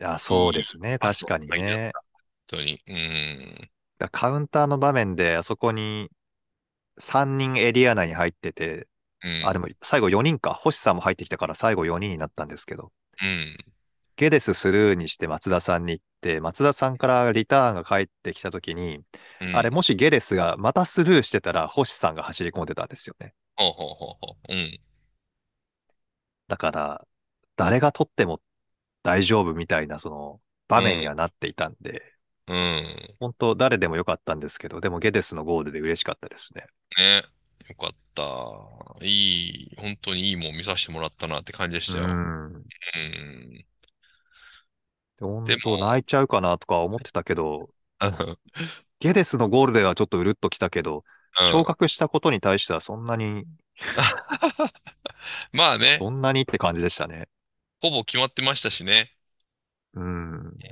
[0.00, 0.98] いや、そうですね。
[1.00, 1.90] 確かにね。
[1.92, 2.80] 本当に。
[2.86, 3.70] うん。
[3.98, 6.08] だカウンターの場面で、あそこに
[6.98, 8.86] 3人エリア内に入ってて、
[9.24, 9.46] うん。
[9.46, 10.54] あ、でも最後4人か。
[10.54, 13.56] 星さんも入ってきたから最後4人になったんですけど、うん。
[14.16, 19.00] ゲデススルーにして松田さんに行って、松田さんからリターンが返ってきたときに、
[19.40, 19.56] うん。
[19.56, 23.34] あれもしゲデスがまたスルーしてたら星さんが走り込んでたんですよね。
[23.56, 24.54] ほうほうほうほう。
[24.54, 24.80] うん。
[26.48, 27.06] だから、
[27.56, 28.40] 誰が取っても
[29.02, 32.02] 大丈夫みたいなその場面にはなっていたんで、
[32.46, 33.14] うん。
[33.20, 36.66] 本当誰でもよかったんですけど、でもゲデスのゴールで嬉しかったですね。
[36.98, 37.24] ね。
[37.68, 39.04] よかった。
[39.04, 42.04] いい、本当にいいもん見させてもらったなって感じでしたよ。
[42.04, 42.54] うん。
[42.54, 42.64] うん。
[45.20, 48.38] 本当泣いちゃうかなとか思ってたけど、うん
[49.00, 51.02] ゲデスのゴールではちょっとうるっときたけど、うん
[51.38, 53.44] 昇格したことに対してはそんなに、
[55.52, 57.28] まあね、そんなにって感じでしたね。
[57.80, 59.12] ほぼ決まってましたしね。
[59.94, 60.64] うん。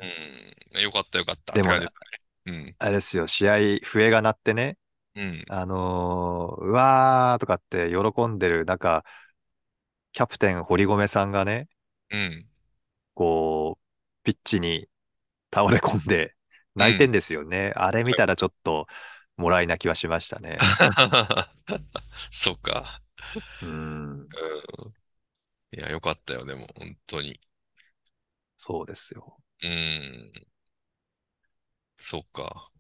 [0.75, 0.81] うん。
[0.83, 2.77] よかったよかったっでもて感じですね。
[2.79, 4.79] あれですよ、試合、笛が鳴ってね、
[5.15, 5.25] うん。
[5.25, 5.45] うん。
[5.49, 9.05] あのーうわーとかって喜んでる中、
[10.15, 11.69] キャプテン堀米さんがね、
[12.11, 12.47] うん。
[13.15, 13.83] こう、
[14.25, 14.89] ピッチに
[15.55, 16.37] 倒れ込んで
[16.77, 17.73] 泣いてんですよね。
[17.77, 18.87] あれ見たらちょっと、
[19.37, 20.59] もらい泣きはしましたね。
[22.31, 23.03] そうか。
[23.63, 24.21] うん。
[24.21, 24.29] うん。
[25.73, 27.41] いや、よかったよ、でも、本当に。
[28.57, 29.39] そうですよ。
[29.63, 30.33] うん。
[31.99, 32.71] そうか。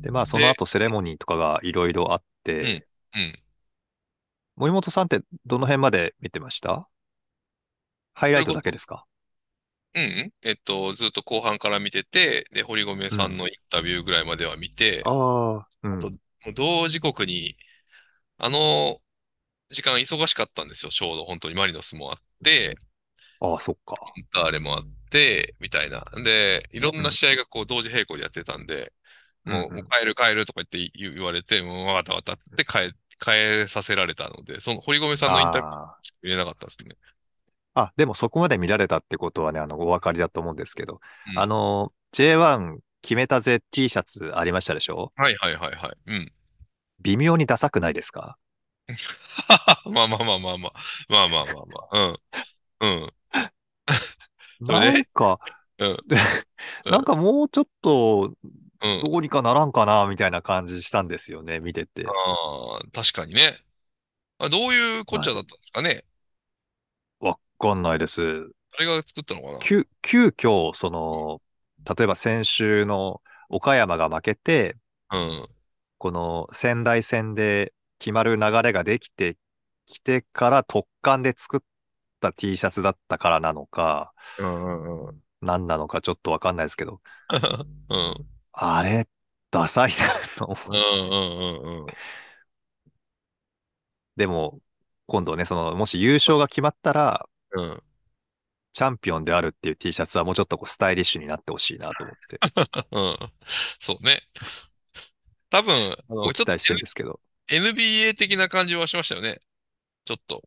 [0.00, 3.38] で、まあ、その後セレモニーとかがいろいろあって、うん。
[4.56, 6.88] 森本さんってどの辺まで見てました？
[8.14, 9.04] ハイライトだけですか？
[9.94, 10.32] うん。
[10.42, 16.00] えっと、ずっと後半から見てて、で、堀米さんのインタビューぐらいまでは見て、ああ、うん。
[16.00, 16.16] とも
[16.52, 17.56] う同時刻に、
[18.38, 19.02] あの
[19.70, 22.78] 時間忙しかったんですよ、ちょうど本当にマリノスもあって、
[23.40, 23.96] ああ、そっか。
[24.16, 26.04] インターレもあって、みたいな。
[26.24, 28.92] で、いろんな試合がこう同時並行でやってたんで、
[29.44, 36.96] もう、うんうんもう帰る帰るとか言って言言われて、もうわかったわかったって帰、帰させられたので、その堀米さんのインタビューあ入れなかったんですね。
[37.74, 41.00] ああ、でもそこまで見られたってことはね、あの、お分かりだと思うんですけど、
[41.32, 45.12] うんあの、J1 決めたぜ T シャツありましたでしょ？
[45.16, 45.96] はいはいはいはい。
[46.06, 46.32] うん。
[47.00, 48.38] 微妙にダサくないですか？
[49.86, 50.72] まあまあまあまあまあ。
[51.08, 52.16] まあまあまあまあ。
[52.80, 52.92] うん。
[53.02, 53.12] うん。
[54.60, 55.40] なんか、
[55.78, 55.98] うん。
[56.90, 58.32] なんかもうちょっと
[58.82, 59.00] うん。
[59.02, 62.06] どうにかならんかなみたいな感じしたんですよね、見てて。
[62.06, 63.58] ああ、確かにね。
[64.38, 65.88] あどういうこっちゃだったんですかね？
[65.88, 66.02] わ
[67.58, 68.50] かんないです。
[68.78, 69.58] 誰が作ったのかな？
[69.60, 71.40] 急、急遽、その、
[71.96, 74.76] 例えば先週の岡山が負けて、
[75.10, 75.48] うん。
[75.98, 79.36] この仙台戦で決まる流れができて
[79.86, 81.60] きてから特感で作っ
[82.20, 85.20] た T シャツだったからなのか、うんうんうん。
[85.40, 87.00] 何なのかちょっとわかんないですけど、
[87.88, 88.26] うん。
[88.52, 89.06] あれ、
[89.50, 89.96] ダサいな
[90.36, 90.56] と思
[91.86, 91.86] う。
[94.16, 94.58] でも、
[95.06, 97.82] 今度ね、その、もし優勝が決まったら、うん。
[98.72, 102.40] チャンピオンであるっていう T シャツはもうちょっとこうスタイリッシュになってほしいなと思って、
[102.90, 103.32] うん。
[103.78, 104.22] そうね。
[105.50, 107.20] 多分、あの、ちょっとしてるんですけど。
[107.48, 109.40] NBA 的な感じはしましたよね。
[110.04, 110.42] ちょっと。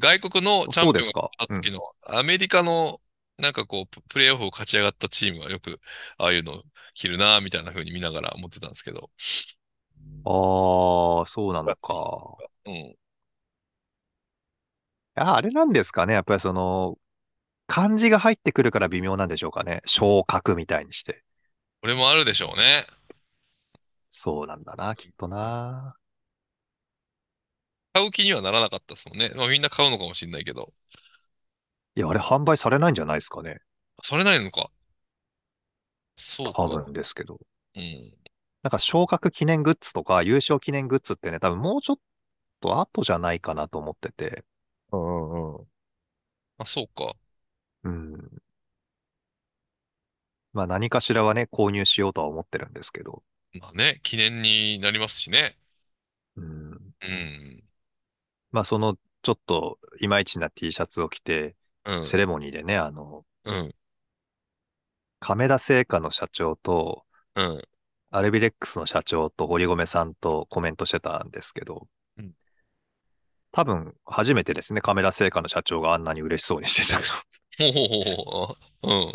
[0.00, 1.30] 外国のチャンピオですか。
[1.44, 3.00] った時の、アメリカの、
[3.36, 5.80] なんかこう、ププレイオフを勝ち上がったチームはよく、
[6.16, 6.62] ああいうの
[6.94, 9.10] 着るな、みたいな風に見ながら思ってたんですけど。
[10.24, 12.36] ああ、そうなのか。
[12.66, 12.96] うん。
[15.18, 16.14] あれなんですかね。
[16.14, 16.98] やっぱりその、
[17.66, 19.82] 漢字が入ってくるから微妙なんでしょうかね。
[19.84, 21.22] 昇格みたいにして。
[21.82, 22.86] これもあるでしょうね。
[24.10, 25.94] そうなんだな、きっとな。
[27.92, 29.32] 買う気にはならなかったですもんね。
[29.34, 30.72] まあみんな買うのかもしれないけど。
[31.94, 33.60] いや、あれ販売されないんじゃないですかね。
[34.02, 34.70] それないのか。
[36.16, 36.52] そうか。
[36.62, 37.38] 多分ですけど。
[37.74, 38.12] うん。
[38.62, 41.96] なんか昇格記念グッズとか優勝記念グッズってね、多分もうちょっ
[42.60, 44.44] と後じゃないかなと思ってて。
[44.92, 45.66] うんうんうん。
[46.58, 47.14] あ、そうか。
[47.84, 48.42] うん。
[50.52, 53.22] まあ何かしらはね、購入しようとは思ってるんですけど。
[53.60, 55.58] まあね、記念になりますしね。
[56.36, 56.72] うん。
[56.72, 57.64] うん。
[58.50, 62.06] まあその、ちょっといまいちな T シャツを着て、うん。
[62.06, 63.74] セレモニーでね、あの、うん。
[65.20, 67.62] 亀田製菓の社長と、うん。
[68.10, 71.88] アルビレックスの社長と堀米さんとコメントしてたんですけど、うん
[73.52, 77.04] 多分初めてですね、亀田製菓の社長があんなに嬉しそうにしてたの。
[77.72, 79.14] ほうん。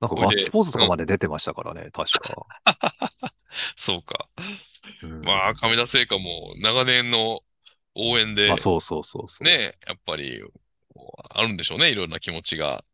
[0.00, 2.46] なんかガッツポーズとかまで出てましたからね、確か。
[3.76, 4.28] そうか。
[5.02, 7.40] うんまあ、亀田製菓も長年の
[7.94, 9.44] 応援でまあ、そうそうそうそう。
[9.44, 10.40] ね、やっぱり、
[11.30, 12.84] あるんでしょうね、いろんな気持ちが。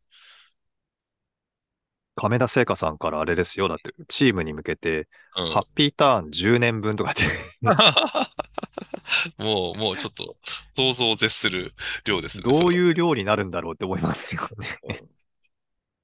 [2.16, 3.68] 亀田製菓さんからあれですよ。
[3.68, 5.50] だって、チームに向けて、うん。
[5.50, 7.22] ハッピーターン10年分とかって、
[9.38, 10.36] もう、もうちょっと、
[10.74, 12.44] 想像を絶する量ですね。
[12.44, 12.74] どうう。
[12.74, 15.00] いう量になるんだろうって思いますよね。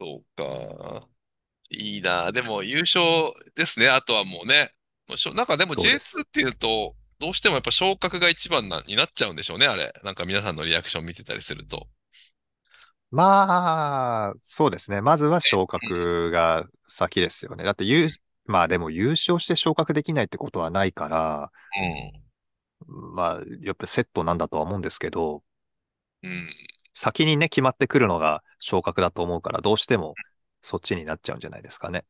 [0.01, 1.07] そうか。
[1.71, 2.33] いいな。
[2.33, 3.89] でも、優勝ですね。
[3.89, 4.73] あとはもうね。
[5.35, 9.93] なんかでもそうです J2 っていうと、どうしてもやっぱ昇格が一番な、になっちゃうんでしょうね、あれ。
[10.05, 11.89] なんか皆さんのリアクション見てたりすると。
[13.11, 15.01] まあ、そうですね。
[15.01, 17.65] まずは昇格が先ですよね。
[17.65, 18.09] だって優、
[18.47, 21.51] まあでも優勝して昇格できないってことはないから、
[22.91, 25.43] まあ、やっぱりセットなんだとは思うんですけど、
[26.23, 26.31] うん。
[26.31, 26.55] うん。
[26.93, 30.15] 先にね、決まってくるのが昇格だと思うから、どうしても
[30.61, 32.05] そっちになっちゃうんじゃないですかね。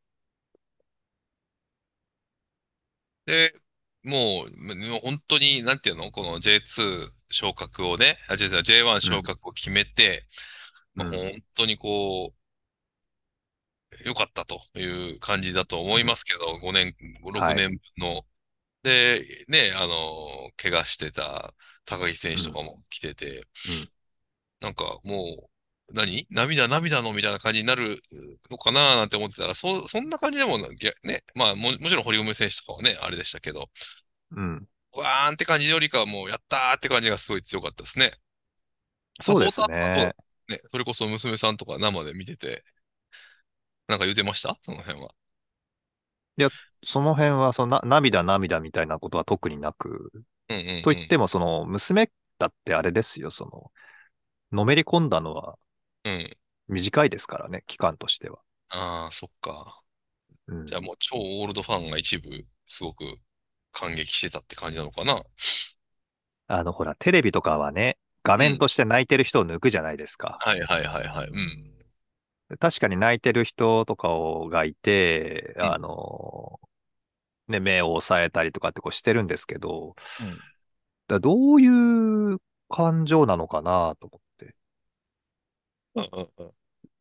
[3.27, 3.55] で、
[4.03, 6.11] もう、もう本当に、なんていうの？
[6.11, 10.27] この J2 昇格をね、あ、J2 J1 昇格を決めて、
[10.95, 18.25] まあ、うん本当にこう、良かったという感じだと思いますけど、5年、6年の。
[18.83, 23.91] で、ね、あの、怪我してた高木選手とかも来てて、うん
[24.61, 25.49] なんかも
[25.89, 26.27] う、何？
[26.29, 28.03] 涙涙のみたいな感じになる
[28.51, 33.71] のかななんて思ってたら、そ、そんな感じでもね、まあも、もちろん堀米選手とかはね、あれでしたけど、
[34.37, 34.69] うん。
[34.93, 38.13] わーんって感じよりかはもう、やったーって感じがすごい強かったですね。
[39.23, 40.13] そうですね。
[40.47, 42.63] とね、それこそ娘さんとか生で見てて、
[43.89, 44.59] なんか言ってました？
[44.61, 45.09] その辺は。
[46.83, 50.11] その辺は、そのな涙涙みたいなことは特になく、
[50.49, 50.83] うんうん、うん。
[50.83, 53.71] と言っても、その娘だってあれですよ、その、
[54.51, 55.59] のめり込んだのは
[56.05, 56.37] うん。
[56.69, 58.39] 短いですからね、期間としては。
[58.71, 59.83] ああ、そっか。
[60.47, 63.05] うんじゃあもう超オールドファンが一部、すごく
[63.73, 65.23] 感激してたって感じなのかな？
[66.49, 70.39] あの、ほら、テレビとかはね、画面として泣いてる人を抜くじゃないですか。
[70.41, 71.29] はいはいはいはい。
[71.29, 71.70] うん。
[72.59, 76.61] 確かに泣いてる人とかをがいて、うんあの、
[77.49, 80.39] ね、目を押さえたりとかってこうしてるんですけど、うん
[81.11, 84.55] だどういう感情なのかなと思って。
[85.97, 86.53] うんうんうんうん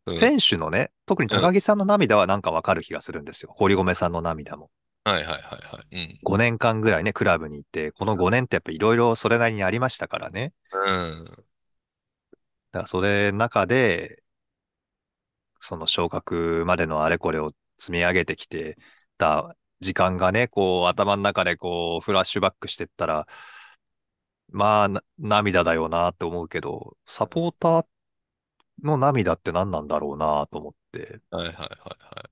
[0.07, 3.53] 選手のね、特に高木さんの涙はなんかわかる気がするんですよ。
[3.55, 4.71] 堀米さんの涙も。
[5.03, 6.19] はいはいはいはい。
[6.23, 10.53] 5年間ぐらいね、クラブにいて、この5年ってやっぱいろいろそれなりにありましたからね。
[10.71, 11.25] うん。
[11.25, 14.23] だからそれ中で、
[15.59, 18.77] その昇格までのあれこれを積み上げてきて
[19.17, 23.27] た時間がね、こう頭の中でこうフラッシュバックしてったら、
[24.51, 27.85] まあな涙だよなって思うけど、サポーター
[28.83, 31.21] の涙って何なんだろうなと思って。
[31.31, 32.29] はいはいはいはい。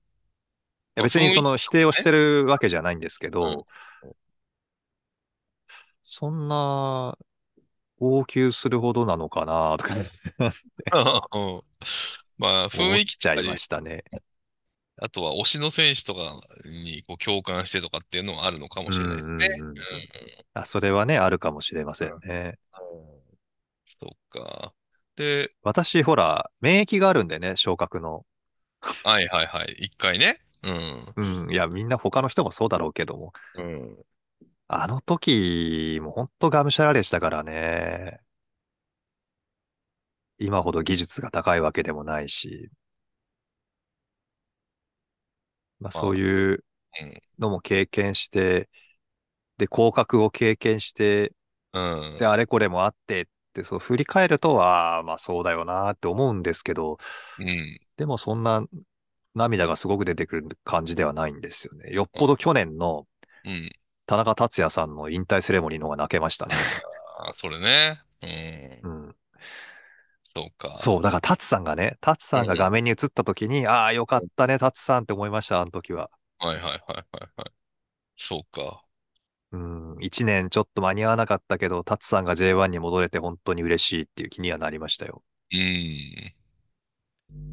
[0.96, 3.32] やまあ雰囲気別にその否定をしてるわけじゃないんですけうん。
[3.32, 3.66] ど、
[6.02, 7.16] そんな
[7.98, 9.94] 号泣するほどなのかなとか。
[11.32, 11.62] うん
[12.38, 14.04] まあ、雰囲気ちゃいましたね。
[15.00, 19.48] あとは推しの選手とかにこう共感してとかっていうのはあるのかもしれないですね。
[19.60, 19.84] うんうんうん
[20.54, 22.58] あ、それはね、あるかもしれませんね。
[22.80, 22.98] うん
[24.00, 24.72] そっか。
[25.16, 28.24] で、私、ほら、免疫があるんでね、昇格の。
[28.80, 29.76] はいはいはい。
[29.80, 30.40] 一回ね。
[30.62, 31.12] うん。
[31.16, 33.32] うん、いや、みんな他の人もそうだろうけども。
[33.56, 33.96] うん。
[34.68, 38.20] あの時、もうほんとがむしゃらでしたからね。
[40.38, 42.70] 今ほど技術が高いわけでもないし。
[45.80, 46.64] まあ、そういう
[47.00, 47.22] うん。
[47.38, 48.68] のも経験して、
[49.58, 51.32] で、降格を経験して、
[51.72, 51.80] う
[52.16, 52.18] ん。
[52.18, 56.98] で、あれこれもあってって、そう振り返るとは、まあそうだよなって思うんですけど、
[57.38, 57.78] うん。
[57.96, 58.64] でもそんな
[59.34, 61.92] 涙がすごく出てくる感じではないんですよね。
[61.92, 63.06] よっぽど去年の
[63.44, 63.70] うん。
[64.06, 66.54] 田中達也さんの引退セレモニーの方が泣けましたね。
[67.18, 68.00] あ、それね。
[68.22, 68.88] う。
[68.88, 69.16] うんん。
[70.38, 70.76] そうか。
[70.78, 76.10] そう、だから達さんがね、達さんが画面に映った時に、ああ、よかったね、達さんって思いました、あの時は。
[76.38, 77.50] はいはいはいはいはい。
[78.16, 78.84] そうか。
[79.50, 85.24] うん、一年ちょっと間に合わなかったけど、達さんが J1 に戻れて本当に嬉しいっていう気にはなりましたよ。
[85.52, 86.34] うん。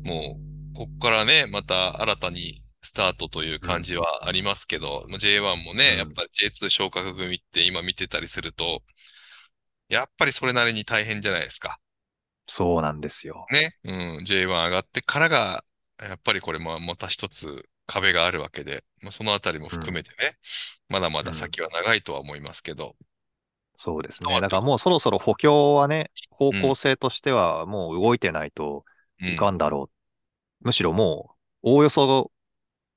[0.03, 0.37] も
[0.73, 8.83] う、こっからね、また新たにスタートという感じはありますけど、まあ J1 もね、うんやっぱり J2 昇格組って今見てたりすると、
[9.89, 11.79] やっぱりそれなりに大変じゃないですか。
[12.45, 13.45] そうなんですよ。
[13.51, 13.75] ね。
[13.83, 14.23] うん。
[14.25, 15.63] J1 上がってからが、
[15.99, 20.37] やっぱりこれもまた一つ壁があるわけで、まあ、そのあたりも含めてね、
[20.89, 22.95] まだまだ先は長いとは思いますけど、
[23.77, 24.41] そうですね。
[24.41, 28.83] だからもうそろそろ補強はね、方向性としてはもう動いてないと
[29.21, 29.29] うん。
[29.29, 29.89] いかんだろ
[30.61, 30.65] う。
[30.65, 32.31] むしろもう、おおよそ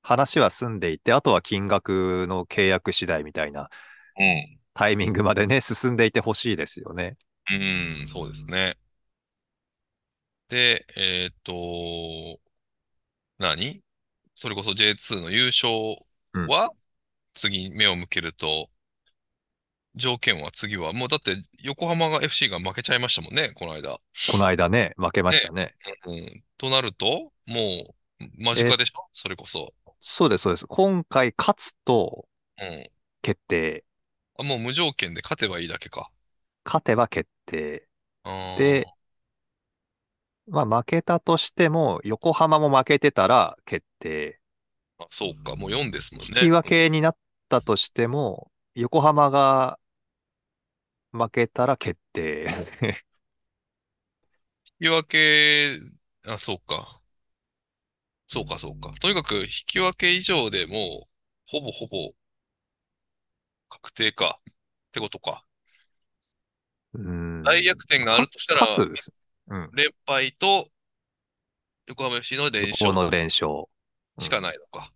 [0.01, 3.69] 話は済んでいて、あとは金額の契約次第みたいな
[4.17, 4.59] うん。
[4.73, 7.17] タイミングまでね、進んでいてほしいですよね。
[7.51, 8.77] うん、そうですね。
[10.49, 12.39] で、えっと、
[13.37, 13.81] 何？
[14.35, 15.69] それこそ J2 の優勝
[16.47, 16.71] は、
[17.35, 18.69] 次目を向けると、
[19.95, 23.99] 条件は次は、もうだって横浜が FC が負けちゃいましたもんね、この間。
[24.31, 25.75] この間ね、負けましたね。
[26.05, 26.43] うん。
[26.57, 29.07] となると、もう、間近でしょ？
[29.13, 29.73] それこそ。
[30.01, 30.67] そうです、そうです。
[30.67, 32.27] 今回勝つと
[32.61, 32.89] うん。
[33.21, 33.83] 決定。
[34.37, 36.09] あ、もう無条件で勝てばいいだけか。
[36.65, 37.87] 勝てば決定。
[38.23, 38.85] あーで、
[40.49, 44.39] まあ負けたとしても、横浜も負けてたら決定。
[44.97, 46.27] あそうか、もう4ですもんね。
[46.29, 47.17] 引き分けになっ
[47.49, 49.79] たとしても、横浜が
[51.11, 52.49] 負けたら決定。
[54.81, 55.79] 引き分け、
[56.25, 57.01] あ、そうか。
[58.27, 58.93] そうか、そうか。
[59.01, 61.09] とにかく、引き分け以上でもう、
[61.47, 62.13] ほぼほぼ、
[63.69, 64.39] 確定か。
[64.49, 64.53] っ
[64.91, 65.43] てことか。
[66.93, 69.13] うん大逆転があるとしたらか勝つです。
[69.49, 69.69] うん。
[69.73, 70.69] 連敗と、
[71.87, 73.65] 横浜 FC の連こ勝の連勝。
[74.19, 74.91] しかないのか。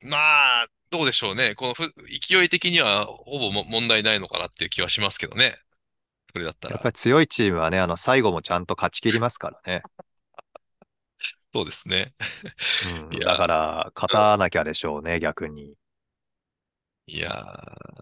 [0.00, 0.16] ま
[0.62, 1.54] あ、どうでしょうね。
[1.54, 5.58] このふ勢い的には、ほぼも問題ないのかなっていう気はしますけどね。
[6.32, 6.74] それだったら。
[6.74, 9.82] やっぱり強いチームはね、あの、最後もちゃんと勝ち切りますからね。
[11.54, 12.14] そうですね。
[13.10, 15.74] うんだから、勝たなきゃでしょうね、逆に。
[17.06, 17.30] いや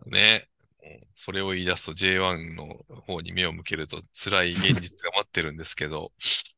[0.06, 0.48] ー、ね。
[0.82, 6.12] うんそれを言い出すと J1 の方に目を向けると辛い現実が待ってるんですけど、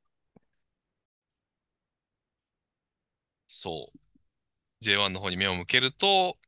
[3.47, 3.99] そう。
[4.85, 6.39] J1 の方に目を向けると、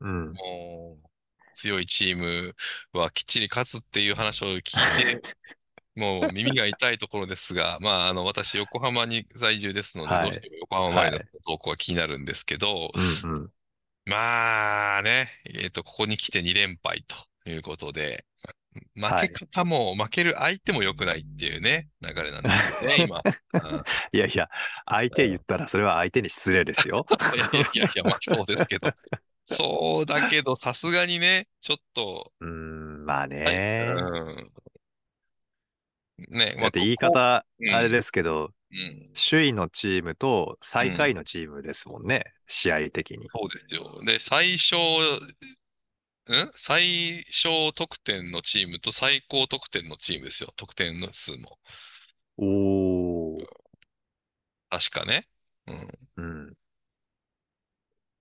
[0.00, 0.32] うん。
[0.34, 1.08] もう、
[1.54, 2.56] 強いチーム
[2.92, 4.62] はきっちり勝つっていう話を聞い
[5.20, 5.22] て、
[5.96, 13.52] もう耳が痛いところですが、まあ、あの、私、横浜に在住ですので、はいどうしても横浜前のはい投稿は気になるんですけど、うんうん。
[14.04, 17.16] まあね、えっと、ここに来て2連敗と
[17.48, 18.24] いうことで、
[18.94, 23.22] 負はいけ方も負ける相手も良くないっていうね、流れなんですよね、 今。
[23.52, 23.82] うん
[24.12, 24.48] いやいや、
[24.86, 27.06] 相手言ったらそれは相手に失礼ですよ。
[27.34, 28.92] いやいやいやまあそうですけど。
[29.44, 33.86] そうだけど、さすがにね、ちょっと、うーん、まあはいね。
[33.88, 34.50] うん。
[36.28, 39.12] ね、だって言い方、うんあれですけど、うん。
[39.30, 43.28] 首位のチームと最下位のチームですもんね、試合的に。
[43.28, 44.00] そうですよ。
[44.04, 44.78] で、最小、
[46.28, 46.52] ん？
[46.54, 50.52] 最小得点のチームと最高得点のチームですよ。
[50.56, 51.58] 得点の数も。
[52.36, 53.46] おー。
[54.68, 55.26] 確かね。
[55.66, 55.88] うん。
[56.16, 56.54] うん。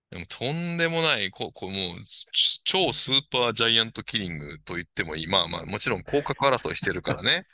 [0.10, 5.28] でもとんでもない、こ、こもう、ち超スーパージャイアントキリングと言ってもいい。
[5.28, 7.46] まあまあ、もちろん降格争いしてるからね。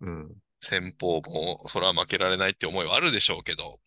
[0.00, 0.36] うん。
[0.62, 3.80] 先方も、それは負けられないって思いはあるでしょうけど、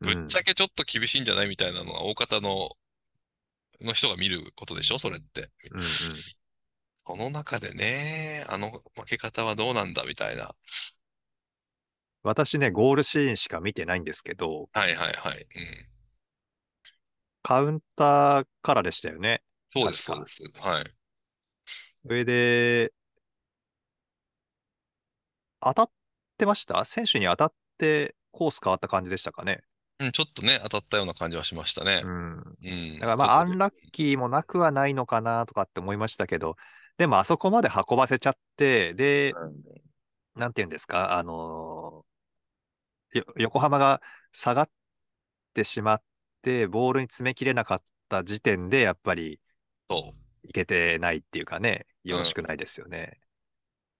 [0.00, 2.70] ぶっちゃけちょっと厳しいんじゃないみたいなのは、大方の、
[3.80, 5.50] の人が見ることでしょそれって。
[5.72, 5.86] うんうん。
[7.06, 10.54] その中でね、あの負け方はどうなんだみたいな。
[12.22, 15.46] 私ね、ゴールシーンしか見てないんですけど、はいはいはい。
[15.54, 15.88] うん。
[17.42, 19.42] カウンターからでしたよね。
[19.72, 20.42] そうです、そうです。
[20.58, 20.94] はい。
[22.04, 22.92] 上で、
[25.60, 25.90] 当たっ
[26.36, 26.84] てました？
[26.84, 29.60] 選手に当たってコース変わった感じでしたかね？
[30.00, 32.08] うん、ちょっとね、当たったような感じはしましたねう。
[32.08, 32.56] ん。
[32.62, 32.94] うん。
[32.94, 36.56] だからまあ、アンラッキーもなくはないのかなとかって思いましたけど、
[36.98, 39.34] でもあそこまで運ばせちゃって、で、
[40.36, 44.02] なんていうんですか、あのーよ横浜が
[44.32, 44.70] 下がっ
[45.54, 46.02] てしまっ
[46.42, 49.40] て、ボールに詰めきれなかった時点で、やっぱり。
[50.44, 53.18] いけてないっていうかね、よろしくないですよね。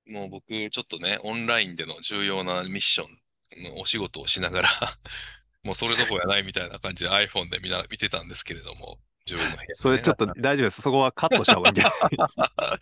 [0.09, 4.71] もう僕、ちょっとね、オンラインでの重要なミッションのお仕事をしながら、
[5.63, 10.81] もうそれどころやないみたいな感じで iPhone で見な見てたんですけれども、自分の部屋でねそれちょっと大丈夫です。
[10.83, 12.81] そこはカットした方がいいんじゃないですか？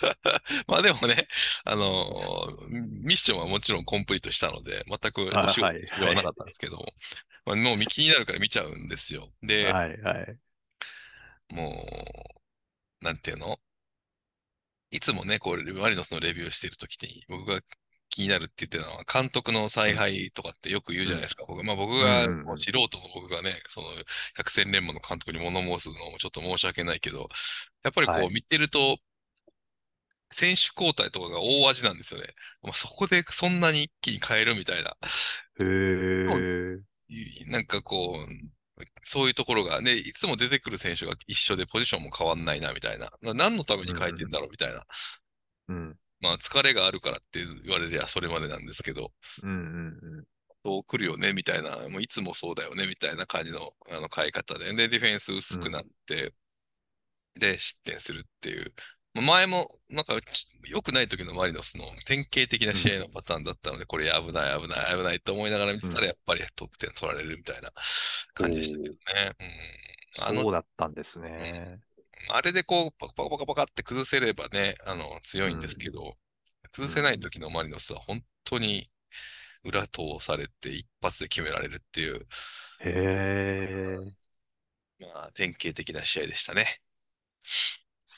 [0.66, 1.28] まあでもね、
[1.64, 6.86] あのーミッションはもちろんコンプリートしたので、全くお仕事あはなかったんですけども、
[7.44, 9.32] まあ、もう気になるから見ちゃうんですよ。
[9.42, 10.38] で、はいはい。
[11.50, 11.86] も
[13.00, 13.60] う、なんていうの？
[14.90, 17.60] いつもね、こう、マリノスのレビューしてるときに、僕が
[18.08, 21.44] 気になるって言ってたのは、監督の采配とかってよく言うじゃないですか。
[21.46, 23.88] 僕まあ僕が、うん素人の僕がね、その、
[24.36, 27.28] 百戦錬磨の監督に物申すのもちょっと申し訳ないけど、
[27.82, 28.98] やっぱりこう、はい見てると、
[30.30, 32.34] 選手交代とかが大味なんですよね。
[32.62, 34.96] まあ、そこでそんなに一気に変えるみたいな。
[35.60, 36.80] へー。
[37.08, 38.55] いなんかこう、
[39.02, 43.10] そういうところがね、いつも出てくる選手が一緒でポジションも変わんないなみたいな。
[43.22, 44.84] な何のために変えてんだろうみたいな。
[45.68, 45.96] うん。
[46.20, 49.12] まあ疲れがあるからって言われりゃそれまでなんですけど、
[49.42, 50.24] うんうんうん。
[50.64, 56.34] そう来るよねみたいな、もういつもそうだよねみたいな感じのあの変え方で、で、ディフェンス薄くなって、
[57.34, 58.74] で、失点するっていう。
[59.16, 67.72] まあ前も、なんか、ち良くない時のマリノスの典型的な試合のパターンだったので、これ危ない危ない危ないと思いながら見てたうんら、やっぱり得点取られるみたいな
[68.34, 69.36] 感じでしたけどね。
[69.40, 70.24] うん。
[70.24, 71.80] あのそうだったんですね。
[72.28, 76.16] あれでこう、パカパカパカパカって崩せればね、あの、強いんですけど、
[76.72, 78.90] 崩せない時のマリノスは本当に
[79.64, 82.26] 裏通されて一発で決められるっていう、
[82.80, 82.88] へ
[83.98, 84.16] え、
[85.00, 86.82] まあ、典型的な試合でしたね。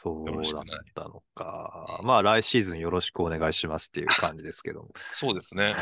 [0.01, 2.01] そうだったのか。
[2.05, 4.91] まあ来シーズンよろしくお願いしますっていう感じですけども。
[5.13, 5.75] そうですね。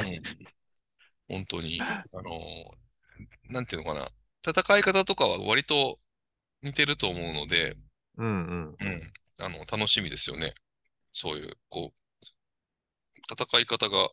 [1.28, 2.30] うん、本当に、 あの、
[3.50, 4.10] なんていうのかな。
[4.48, 6.00] 戦い方とかは割と
[6.62, 7.76] 似てると思うので、
[8.16, 8.76] うんうん。
[8.80, 10.54] うん、あの、楽しみですよね。
[11.12, 11.92] そういう、こ
[12.22, 12.26] う、
[13.30, 14.08] 戦い方が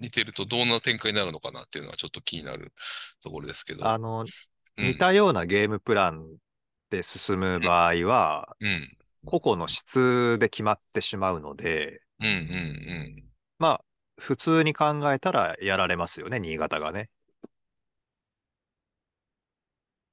[0.00, 2.72] 似てるとどんな展開になるのかなっていうのはちょっと気になる
[3.22, 3.86] ところですけど。
[3.86, 4.26] あの、うん
[4.76, 6.36] 似たようなゲームプラン
[6.90, 12.36] で進む場合は、うん、個々の質で決まってしまうので、うん、うん、う
[13.20, 13.24] ん。
[13.58, 13.84] まあ、
[14.18, 17.10] 普通に考えたらやられますよね、新潟がね。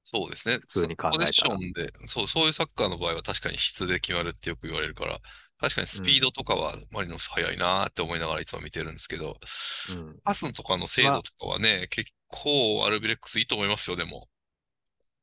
[0.03, 0.57] そうですね。
[0.59, 5.20] 普通に考えたらポジションで、そう、そういうサッカーの場合は確かに質で決まるってよく言われるから、
[5.59, 9.38] 確かにスピードとかはマリノス速いなーって思いながらいつも見てるんですけど、
[9.89, 10.20] うん。
[10.24, 14.28] パスとかの精度とかはね、結構アルビレックスいいと思いますよ、でも。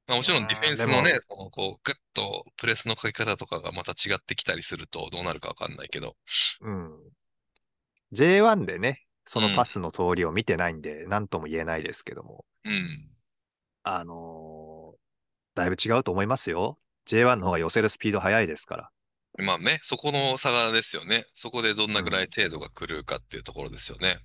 [0.09, 6.17] まあ、もちろんディフェンスのねそのこう、グッとプレスのかけ方とかがまた違ってきたりするとどうなるかわかんないけど。
[6.63, 6.99] うん。
[8.13, 13.11] J1 でね、そのうんパスの通りを見てないんで、なんとも言えないですけども、うん。
[13.83, 14.99] あのー
[15.55, 16.79] だいぶ違うと思いますよ。
[17.07, 18.91] J1 の方が寄せるスピード速いですから。
[19.39, 21.27] まあね、そこの差がですよね。
[21.35, 24.21] そこでどんなぐらい精度が来るかっていうところですよね。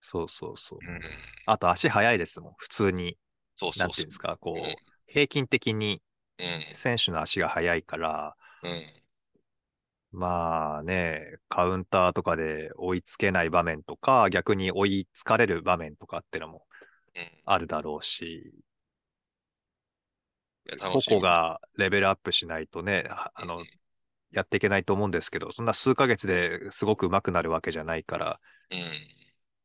[0.00, 0.78] そうそうそう。
[0.80, 1.00] うん。
[1.46, 3.18] あと足速いですもん、普通に。
[3.56, 4.76] そうそうんそうなていうんですか、こうんう、
[5.08, 6.02] 平均的に
[6.38, 6.64] うん。
[6.72, 8.86] 選手の足が速いから、うん。
[10.10, 16.64] まあね、カウンターとかで追いつけない場面とか、逆に追いつかれる場面とかってのも
[17.14, 17.28] うん。
[17.44, 18.54] あるだろうし、
[20.80, 23.66] 個々がレベルアップしないとね、ああのうん、
[24.30, 28.40] やっていけないと思うんですけど、そんな数ヶ月ですごく上手くなるわけじゃないから、
[28.70, 28.92] うん。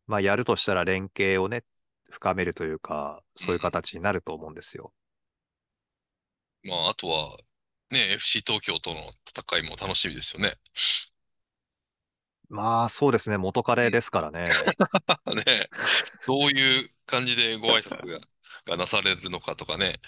[0.07, 1.63] まあやるとしたら連携をね、
[2.09, 4.93] 深めるというか、そういう形になると思うんですよ。
[6.63, 7.37] まあ、あとは、
[7.91, 10.57] ね、FC 東京との戦いも楽しみですよね。
[12.49, 14.49] まあそうですね、元彼ですからね。
[15.45, 15.69] ね、
[16.27, 18.19] どういう感じでご挨拶が
[18.65, 19.99] がなされるのかとかね、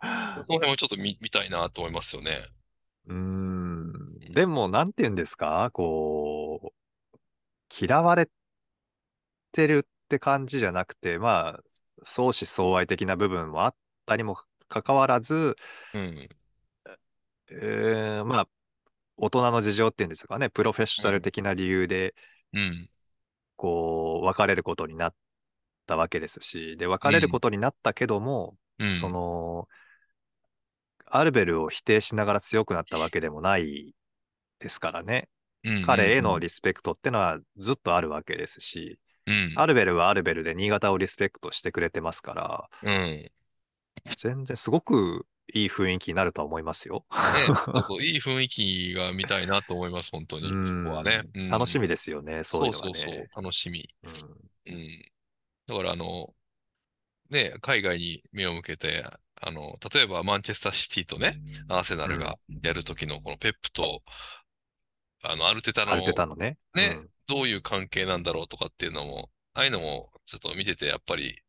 [0.00, 2.46] その辺もちょっと見見たいなと思いますよね。
[3.06, 4.20] うーん。
[4.32, 5.70] でも、なんて言うんですか？
[5.72, 7.16] こう、
[7.84, 8.28] 嫌われ
[9.52, 11.62] てるって感じじゃなくて、まあ、
[12.02, 13.74] 相思相愛的な部分もあっ
[14.06, 14.38] たにも
[14.72, 15.56] かかわらず、
[15.92, 16.28] うん。
[17.50, 18.48] えーまあ、
[19.18, 22.14] 大人の事情っていうんですかね、プロフェッショナル的な理由で、
[22.54, 22.88] うん。
[23.56, 25.14] こう、別れることになっ
[25.86, 28.92] たわけですし、で、別れることになったけども、うん。
[28.94, 29.68] その、
[31.04, 33.94] アルベルを否定しながら強くなったわけでもない
[34.58, 35.28] ですからね。
[35.64, 39.52] うん、彼へのリスペクトってのはずっとあるわけですし、うん。
[39.56, 43.30] アルベルはアルベルで新潟をリスペクトしてくれてますから、うん。
[44.16, 47.04] 全然すごくいい雰囲気になるとは思いますよ。
[47.10, 47.16] ね、
[47.72, 50.48] そうそう、いい雰囲気が見たいなと思います、本当に。
[50.48, 51.22] うんそこはね。
[51.34, 53.14] うん楽しみですよね、そういうのそうそう。
[53.14, 53.88] そう、楽しみ。
[54.04, 55.04] うんうん。
[55.66, 56.34] だから、あの、
[57.30, 59.04] ね、海外に目を向けて、
[59.40, 61.34] あの、例えばマンチェスターシティとね、
[61.68, 64.02] アーセナルがやるときのこのペップと、
[65.22, 66.58] あの、アルテタのタのね。
[66.74, 71.40] ねうんどういう関係なんだろうとかっていうのも、ああいうのもちょっと見てて、やっぱり、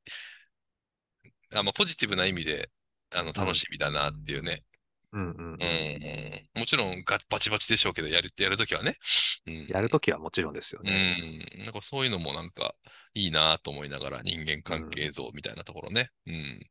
[1.54, 2.70] あまあ、ポジティブな意味で、
[3.12, 4.64] あの、楽しみだなっていうね。
[5.12, 6.60] うんうん。
[6.60, 8.98] もちろんガバチバチでしょうけど、やる、やるときはね。
[9.46, 9.68] うん。
[9.68, 11.46] やるときはもちろんですようね。
[11.60, 11.64] ん。
[11.64, 12.74] なんかそういうのもなんか
[13.14, 16.10] いいなと思いながら人間関係像みたいなところね。
[16.26, 16.68] うん。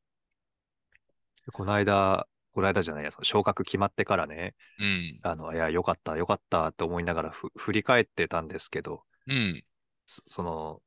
[1.52, 5.20] この間、この間じゃないや、その昇格決まってからね、うん。
[5.22, 9.64] あの、いや、よかった、よかったって思いながらふ振り返ってたんですけど、うん。
[10.06, 10.82] そその、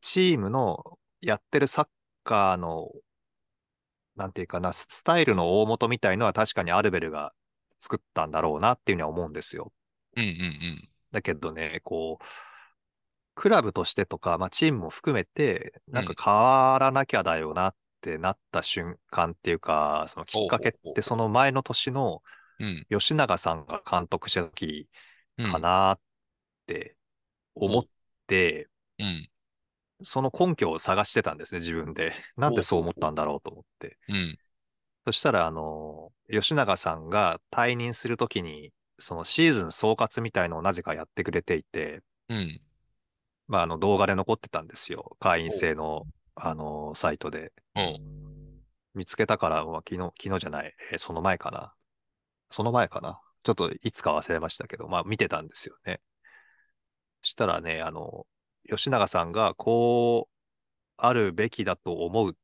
[0.00, 1.88] チームのやってるサッ
[2.30, 2.92] カーの、
[4.14, 7.32] なんていうかな、ススタイルの大元みたいのは確かにアルベルが
[7.80, 9.72] 作ったんだろうなっていうには思うんですよ。
[10.16, 10.22] うん。
[10.22, 10.88] うん。
[11.10, 12.24] だけどね、こう、
[13.34, 22.22] クラブとしてとか、まあチームも含めて、なんか変わらなきゃだよなってなった瞬間っていうか、そのきっかけってその前の年の
[22.60, 22.86] うん。
[22.90, 24.88] 吉永さんが監督した時
[25.38, 25.50] うん。
[25.50, 26.00] かなっ
[26.66, 26.96] て
[27.54, 27.84] 思っ
[28.26, 28.68] て、
[28.98, 29.30] うん。
[30.02, 32.12] その根拠を探してたんですね、自分で。
[32.36, 33.98] なんでそう思ったんだろうと思って。
[34.08, 34.38] うん。
[35.06, 42.60] そしたら、あの、吉永さんが退任するときに、そのシーズン総括みたいのをなぜかやってくれていて、うん。
[43.48, 45.16] まあ、あの動画で残ってたんですよ。
[45.18, 47.52] 会員制の、あの、サイトで。
[47.74, 48.60] うん。
[48.94, 51.74] 見つけたから、まあ、昨日、昨日じゃない、えーその前かな。
[52.50, 53.20] その前かな。
[53.42, 56.00] ちょっといつか忘れましたけど、まあ、見てたんですよね。
[57.22, 58.26] したらね、あの、
[58.68, 60.34] 吉永さんが、こう、
[60.96, 62.36] あるべきだと思う。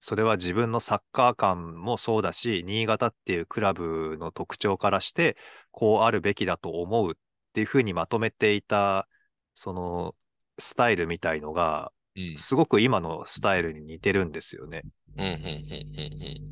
[0.00, 5.36] それは自分のサッカー感もそうだし、新潟っていうクラブの特徴からして、
[5.70, 7.14] こうあるべきだと思うっ
[7.54, 9.08] ていうふうにまとめていた、
[9.54, 10.14] その、
[10.58, 12.36] スタイルみたいのが、うん。
[12.36, 14.82] すごく今のスタイルに似てるんですよね。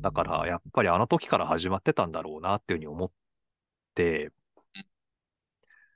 [0.01, 3.11] だから、やっぱりあの時から始まってたんだろうなっていうふうに思っ
[3.95, 4.31] て、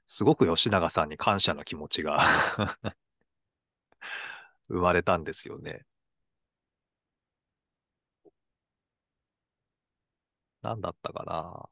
[0.08, 2.20] すごく吉永さんに感謝の気持ちが
[4.70, 5.86] 生まれたんですよね。
[10.62, 11.70] 何だったかな。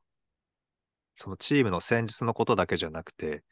[1.15, 3.43] そのチームの戦術のことだけじゃなくて、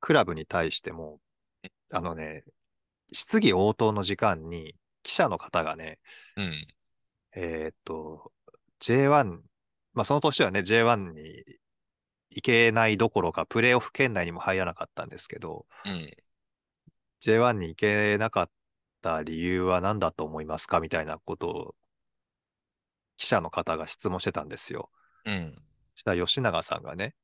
[0.00, 1.20] クラブに対しても、
[1.90, 2.44] あのね、
[3.12, 5.98] 質疑応答の時間に記者の方がね、
[6.36, 6.66] うん。
[7.34, 8.32] えーっと、
[8.80, 9.42] J1、
[9.94, 11.44] まあその年はね、J1 に
[12.30, 16.16] 行けないどころか、プレーオフ圏内にも入らなかったんですけど、うん。
[17.20, 18.50] J1 に行けなかっ
[19.02, 20.80] た理由は何だと思いますか？
[20.80, 21.74] みたいなことを、
[23.16, 24.90] 記者の方が質問してたんですよ。
[25.24, 25.54] うん。
[25.94, 27.14] そしたら吉永さんがね、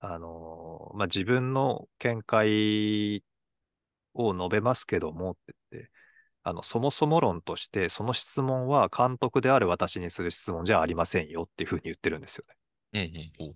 [0.00, 3.22] あのーまあ、自分の見解
[4.14, 5.90] を述べますけどもって言って、
[6.42, 12.56] あの、そもそも論として、その質問は監督である私にする質問じゃありませんよっていうふうに言ってるんですよね。
[12.92, 13.46] うん。
[13.46, 13.52] ほ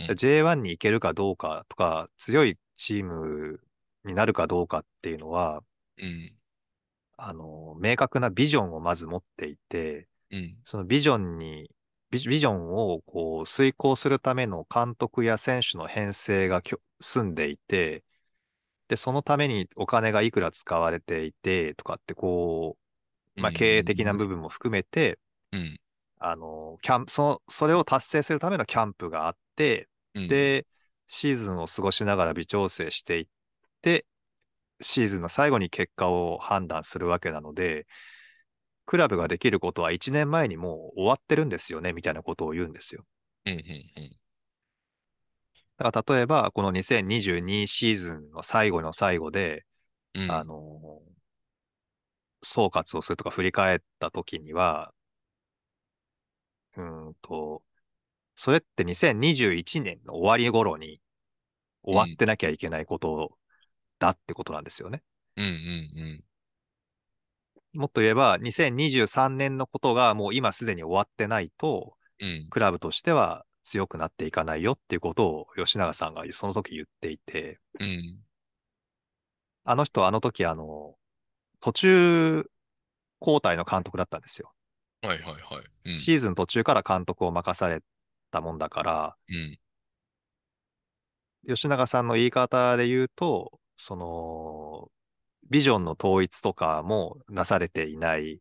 [0.00, 3.60] うんで J1 に行けるかどうかとか、強いチーム
[4.04, 5.62] になるかどうかっていうのは、
[5.98, 6.34] うん。
[7.16, 10.56] あの、明確なビジョンをまず持っていて、うん。
[10.64, 11.70] そのビジョンに、
[12.10, 16.62] ビジョンをこう遂行するための監督や選手の編成が
[17.00, 18.04] 済んでいて、
[18.88, 22.76] で、そのためにお金がいくら使われていてとかってこ
[23.36, 25.18] う、まあ、経営的な部分も含めて、
[25.52, 25.80] うん。
[26.18, 30.66] あの、キャンプ、その、それを達成するためのキャンプがあって、うん、で、
[31.06, 33.26] シーズンを過ごしながら微調整していっ
[33.82, 34.06] て、
[34.80, 37.86] シーズンの最後に結果を判断するわけなので、
[38.86, 43.04] クラブができることは1年前にもう終わってるんですよね、みたいなことを言うんですよ。
[43.46, 43.52] うん。
[43.52, 44.18] うん。
[45.76, 49.64] だから例えば、この2022シーズンの最後の最後で、
[50.14, 50.30] うん。
[50.30, 51.02] あの、
[52.42, 54.92] 総括をするとか振り返った時には、
[56.76, 57.62] うーんと、
[58.36, 61.00] それって2021年の終わり頃に
[61.84, 63.38] 終わってなきゃいけないこと
[64.02, 65.02] だってことなんですよね。
[65.36, 66.24] うんうん
[67.74, 72.28] もっと言えば、2023年のことがもう今すでに終わってないと、うん。
[72.28, 72.48] うん。
[72.50, 78.18] クラブとしては強くなっていかないよっていうことを吉永さんがその時言っていて、うん。
[79.64, 80.96] あの人はあの時あの、
[81.60, 82.50] 途中
[83.22, 84.52] 交代の監督だったんですよ。
[85.00, 85.90] はいはいはい。
[85.90, 85.96] うん。
[85.96, 87.80] シーズン途中から監督を任され
[88.30, 89.58] たもんだから、うん。
[91.48, 94.88] 吉永さんの言い方で言うと、その、
[95.50, 98.40] ビジョンの統一とかもなされていない。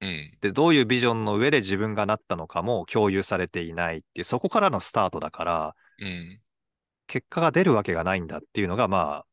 [0.00, 0.38] うん。
[0.40, 6.40] で、どういうビジョンの上で自分がなったのかも共有されていないっていう、そこからのスタートだから、うん。
[7.06, 9.26] 結果が出るわけがないんだっていうのが、まあ、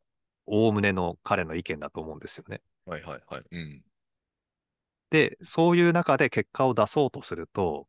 [0.46, 2.62] おおむねの彼の意見だと思うんですよね。
[2.86, 3.44] はいはいはい。
[3.50, 3.84] うん。
[5.10, 7.88] で、そういう中で結果を出そうとすると、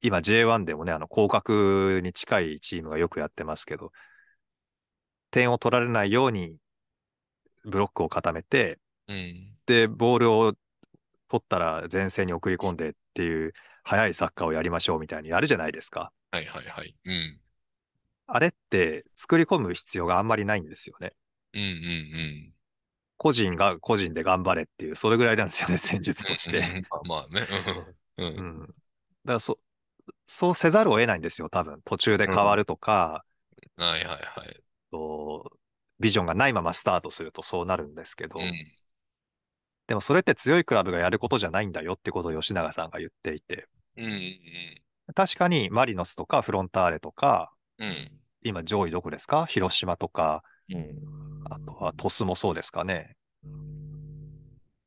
[0.00, 3.92] 今 J1 でもね、あの、降格に近いチームがよくやってますけど、
[5.30, 6.56] 点を取られないように
[7.64, 9.56] ブロックを固めて、うん。
[9.66, 10.54] で、ボールを
[11.28, 13.52] 取ったら前線に送り込んでっていう
[13.82, 16.12] 速いサッカーをやりましょうみたいにやるじゃないですか。
[16.30, 16.96] はいはいはい。
[17.04, 17.40] うん。
[18.26, 21.12] あれって作り込む必要があんまりないんですよね。
[21.52, 22.50] うんうん
[23.16, 26.34] 個人が個人で頑張れっていう、それぐらいなんですよね、 戦術うん。
[26.34, 26.58] として。
[26.58, 26.86] うん。
[26.90, 27.46] まあまあね。
[28.18, 28.26] うん。
[28.26, 28.30] う。
[28.30, 28.66] うんん。
[28.66, 28.74] だか
[29.24, 29.58] らそ、
[30.26, 31.80] そうせざるを得ないんですよ、多分。
[31.84, 33.24] 途中で変わるとか、
[33.76, 34.62] はいはいはい。
[34.90, 35.56] と
[36.00, 38.52] ビジョンがないままスタートするとそうなるんですけど、うん。
[39.86, 44.34] でもそれって強いクラブがやることじゃないんだよってことを吉永さんが言っていて、うんうん
[45.14, 47.88] 確かにマリノスとかフロンターレとか、うん。
[47.88, 48.10] うん。
[48.42, 49.44] 今上位どこですか？
[49.44, 50.94] 広島とか、うん。
[51.50, 53.16] あとはトスもそうですかね。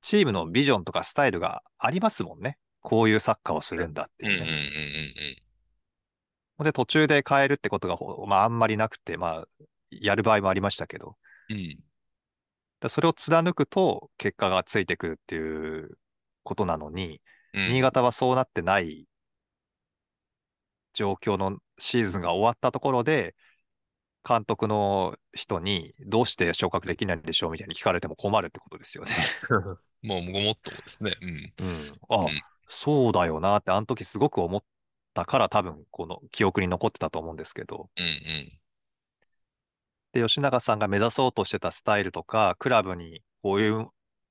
[0.01, 2.57] チームのビジョンとかスタイルがありますもんね。
[2.81, 5.35] こういうサッカーをするんだっていうね。
[6.59, 6.65] うん。
[6.65, 9.45] で、途中で変えるってことがほ、まあ、あんまりなくて、まあ、
[9.89, 11.15] やる場合もありましたけど、
[11.49, 11.77] うん。
[12.79, 15.97] だそれを貫くと結果がついてくるっていう
[16.43, 17.21] ことなのに、
[17.53, 17.69] うん。
[17.69, 19.07] 新潟はそうなってない
[20.93, 23.35] 状況のシーズンが終わったところで、
[24.27, 29.11] 監督の人にどうして昇格できないんでしょうみたいに聞かれても困るってことですよね。
[30.03, 31.15] もうごもっともですね。
[31.21, 31.53] うん。
[31.59, 31.99] うん。
[32.09, 34.63] あ、うんそうだよなって、あの時すごく思っ
[35.13, 38.59] たから多分この記憶に残ってたと思うんですけど、うんうん。
[40.13, 43.87] で、吉永さんが目指そうとしてたスタイルとか、クラブにこういう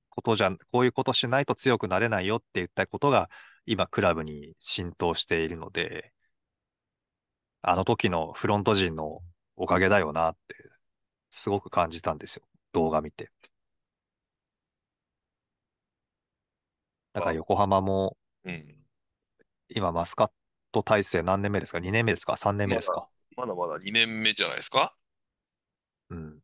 [0.09, 3.29] ことじゃ、こういうことしないと強くなれないよって言ったことが、
[3.65, 6.13] 今クラブに浸透しているので、
[7.61, 9.21] あの時のフロント陣の
[9.55, 10.55] おかげだよなって、
[11.29, 12.43] すごく感じたんですよ。
[12.71, 13.31] 動画見て。
[17.13, 18.75] だから横浜もうん。
[19.69, 20.29] 今マスカッ
[20.71, 23.09] ト体制何年目ですか ?2 年目ですか ?3 年目ですか？
[23.35, 24.95] まだまだ2年目じゃないですか？
[26.09, 26.39] うん。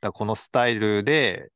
[0.00, 1.50] だこのスタイルで、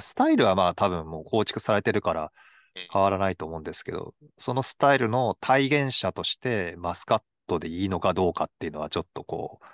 [0.00, 2.32] スタイルはまあ多分もう構築されてるから
[2.74, 9.64] うん変わらないと思うんですけど、そのスタイルの体現者としてマスカットでいいのかどうかっていうのはちょっとこう、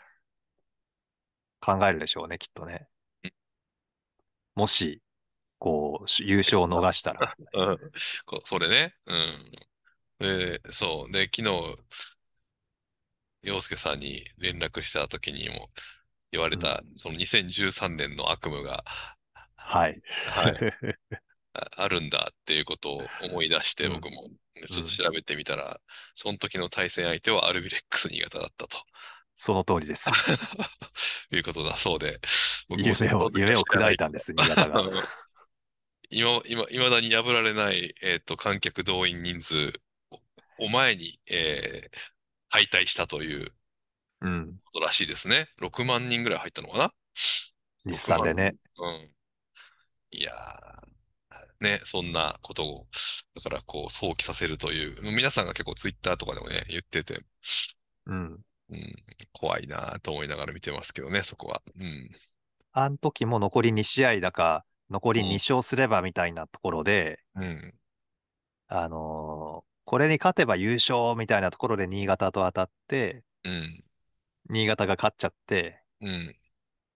[1.61, 2.89] 考えるでしょうね、きっとね
[3.25, 3.33] うん。
[4.57, 5.01] もし、
[5.59, 7.37] こう、し優勝を逃したら。
[7.55, 7.79] うん。
[8.27, 8.95] こそれね。
[9.07, 9.53] うん。
[10.19, 11.13] で、そう。
[11.13, 11.79] で、昨日、
[13.43, 15.71] 洋介さんに連絡した時にも
[16.33, 18.85] 言われた、その2013年の悪夢が、
[19.57, 20.01] はい。
[20.26, 20.57] はい、
[21.55, 24.29] ああるんだっていうことを思い出して、うん僕も
[24.68, 25.81] ちょっと調べてみたら、
[26.14, 28.79] その時の対戦相手はアルビレックス新潟だったと
[29.35, 30.11] その通りです。
[31.31, 32.20] いうことだそうで、
[32.68, 34.81] 夢を、夢を砕いたんです、新潟が。
[34.81, 35.09] う ん
[36.11, 39.72] 今、今、未だに破られない、えっと、観客動員人数
[40.59, 41.99] を前に、えー
[42.51, 43.53] 敗退したといううん。
[44.21, 45.49] ことらしいですね。
[45.61, 46.93] 6万人ぐらい入ったのかな？
[47.85, 48.55] 日産でね。
[48.79, 49.11] うん。
[50.11, 52.87] いやー、ね、そんなことを、
[53.37, 57.21] だからこう、想起させるという、皆さんが結構ツイッターとかでもね、言ってて、
[58.07, 58.41] うん。
[58.71, 58.95] うん、
[59.33, 61.62] 怖いなと思いながら見てますけどね、そこは。
[61.81, 62.11] うん。
[62.73, 67.75] あの時も残り2試合だか、残り2勝すればみたいなところで、うん。
[68.69, 73.83] あのーこれに勝てば優勝みたいなところで新潟と当たって、うん。
[74.49, 76.37] 新潟が勝っちゃって、うん。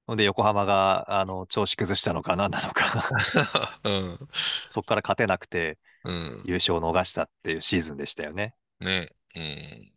[0.06, 3.08] ほんで横浜が、あの、調子崩したのか何なのか、
[3.84, 4.28] うん。
[4.68, 6.42] そこから勝てなくてうん。
[6.44, 8.54] 優勝を逃したっていうシーズンでしたよね。
[8.80, 9.08] ね。
[9.34, 9.92] うん。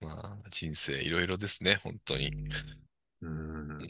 [0.00, 2.30] まあ、人生いろいろですね、本当に。
[3.20, 3.88] ううんん。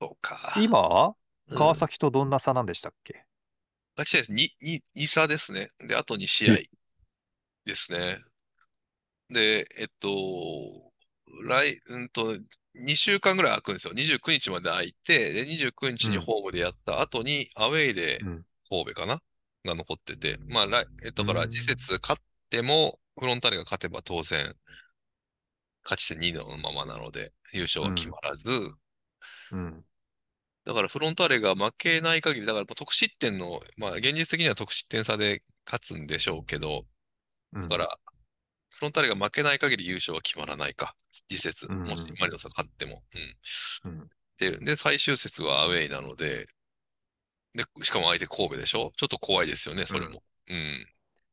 [0.00, 0.54] そうか。
[0.60, 1.14] 今
[1.50, 3.24] 川崎とどんな差なんでしたっけ？
[3.96, 4.32] 勝ち点です。
[4.32, 5.70] 2、2、2差ですね。
[5.80, 6.54] で、あと2試合
[7.64, 8.18] ですね。
[9.30, 10.87] で、えっと、
[11.44, 12.36] 来、うんと、
[12.74, 13.92] 2週間ぐらい空くんですよ。
[13.92, 16.22] 29日まで空いて、で、29日にうん。
[16.22, 18.44] ホームでやった後に、アウェイでうん。
[18.68, 19.22] 神戸かな？
[19.64, 21.60] が残ってて、まあ、来、だから、次ん。
[21.62, 24.54] 節勝っても、フロンターレが勝てば当然、
[25.84, 28.12] 勝ち点2のままなので、優勝は決うん。
[28.12, 28.44] まらず、
[29.52, 29.84] うん。
[30.64, 36.86] だからフロンターレが負けない限り、だから得失点の、まあ現実的には得失点差で勝つんでしょうけど、
[37.54, 37.62] うん。
[37.62, 37.98] だから、
[38.78, 40.94] フロンターレが負けない限り優勝は決まらないか。
[41.28, 41.82] 次節、うん。
[41.82, 43.02] もしマリノスが勝っても。
[43.84, 43.92] うん。
[43.92, 44.08] うん。
[44.38, 46.46] で、で、最終節はアウェイなので、
[47.54, 48.92] で、しかも相手神戸でしょ？
[48.96, 50.22] ちょっと怖いですよね、それも。
[50.46, 50.86] うん。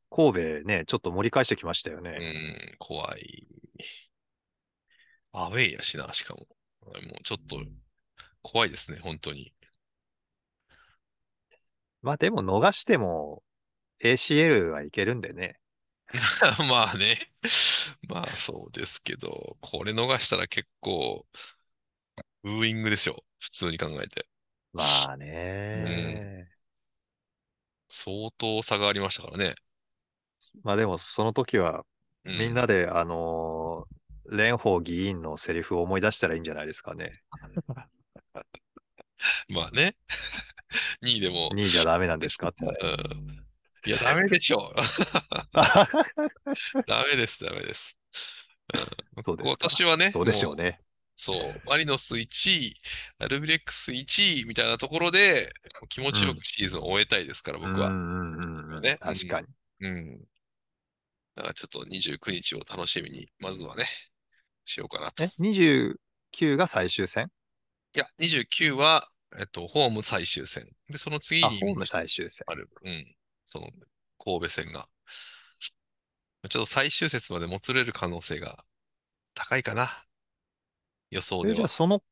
[0.10, 2.12] 神戸ね、ちょっと盛り返してきましたようね。
[2.12, 3.48] ん、怖い。
[5.32, 6.48] アウェイやしな、しかも。
[6.82, 7.58] もうちょっと
[8.41, 9.54] 怖いですね、本当に。
[12.02, 13.43] まあでも逃しても
[14.04, 15.60] ACL はいけるんでね。
[16.70, 17.32] まあね。
[18.08, 21.26] まあそうですけど、これ逃したら結構、
[22.43, 23.24] ブーイングですよ。
[23.39, 24.28] 普通に考えて。
[24.74, 25.20] まあうん。
[25.20, 26.49] ね。
[27.89, 29.56] 相当差がありましたからね。
[30.64, 31.86] まあでもその時は
[32.26, 32.39] うん。
[32.39, 33.95] みんなであのー
[34.28, 37.22] 蓮舫議員のセリフを思い出したらいいんじゃないですかね。
[39.49, 39.95] まあね。
[41.01, 42.66] 2位でも、2位じゃダメなんですかって。
[42.66, 43.45] うん。
[43.86, 44.74] いや、ダメでしょ。
[46.88, 47.98] ダメです、ダメです。
[49.16, 50.82] うん、そうですか私はね、どうでしょうね。
[51.16, 52.76] そう、マリノス1位、
[53.20, 55.54] アルビレックス1位みたいなところで、
[55.90, 57.90] 気持ちよくシーズンを終えたいですから、うん僕は。
[57.90, 58.82] うんうんうん。
[58.82, 58.98] ね。
[59.00, 59.48] 確かに。
[59.82, 60.20] うん。
[61.36, 63.88] だからちょっと29日を楽しみに、まずはね、
[64.66, 65.24] しようかなと。
[65.24, 67.32] え、29が最終戦？
[67.94, 69.10] いや、29は、
[69.40, 70.68] えっと、ホーム最終戦。
[70.90, 72.44] で、その次あ、にホーム最終戦。
[72.48, 73.16] ある、うん、
[73.46, 73.68] その、
[74.18, 74.88] 神戸戦が。
[76.50, 78.64] ちょっと最終節までもつれる可能性が
[79.34, 80.06] 高いかな。
[81.10, 81.70] 予想でえ、じゃあは。
[81.70, 82.04] その、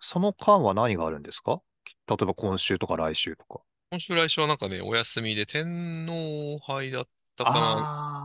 [0.00, 1.60] その間は何があるんですか？
[2.08, 3.62] 例えば今週とか来週とか。
[3.90, 7.58] 今週来週はなんかね、お休みで天皇杯だったかな、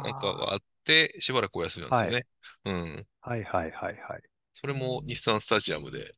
[0.03, 2.28] なんかあがあって、しばらくお休みなんですよね。
[2.66, 3.08] うん。
[3.22, 4.22] あ、はいはいはいはい。
[4.53, 6.16] それも日産スタジアムで、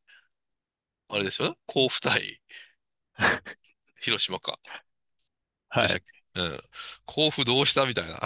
[1.10, 1.58] あれですよね？
[1.66, 2.42] 甲府対
[4.02, 4.60] 広島か。
[5.70, 6.04] はい。
[6.40, 6.64] うん。
[7.06, 8.20] 甲府どうしたみたいな。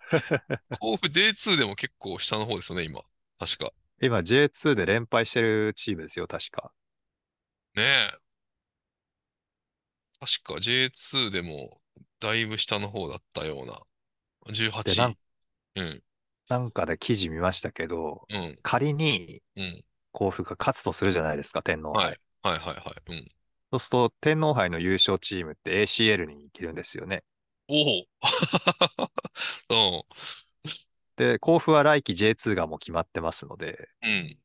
[0.80, 3.02] 甲府 J2 でも結構下の方ですよね、今。
[3.38, 3.72] 確か。
[4.00, 6.72] 今 J2 で連敗してるチームですよ、確か。
[7.74, 8.18] ねえ。
[10.20, 11.80] 確か J2 でも
[12.20, 13.80] だいぶ下の方だったような。
[14.52, 15.16] 18で、なん
[15.76, 15.80] 位。
[15.80, 16.02] うん。
[16.48, 18.58] なんかで記事見ましたけど、うん。
[18.62, 19.84] 仮にうん。
[20.12, 22.04] 甲府が勝つとするじゃないですか、天皇杯。
[22.06, 22.20] はい。
[22.42, 23.12] はいはいはい。
[23.12, 23.28] うん。
[23.70, 27.22] そうすると、天皇杯の優勝チームって ACL に行けるんですよね。
[27.68, 28.06] おお。
[31.16, 34.10] で、甲府は来季 J2 がもう決まってますので、うん。
[34.10, 34.38] うん。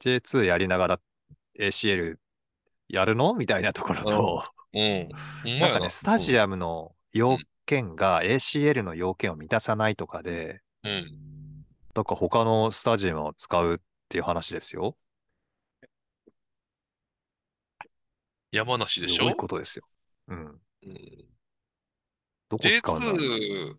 [0.00, 1.00] J2 やりながら
[1.58, 2.16] ACL
[2.88, 3.34] やるの？
[3.34, 5.08] みたいなところと、うん。
[5.60, 10.90] なんかね、スタジアアムの要件が ACL の要件を満たさないとかで、ム。
[10.90, 11.64] うん。
[11.94, 13.78] どっか他のスタジアムを使うっ
[14.08, 14.96] ていう話ですよ。
[18.50, 19.84] 山梨でしすごいょことですよ。
[20.28, 20.60] うん。
[20.82, 21.28] うん。
[22.48, 23.76] どこ使うんだろう J2、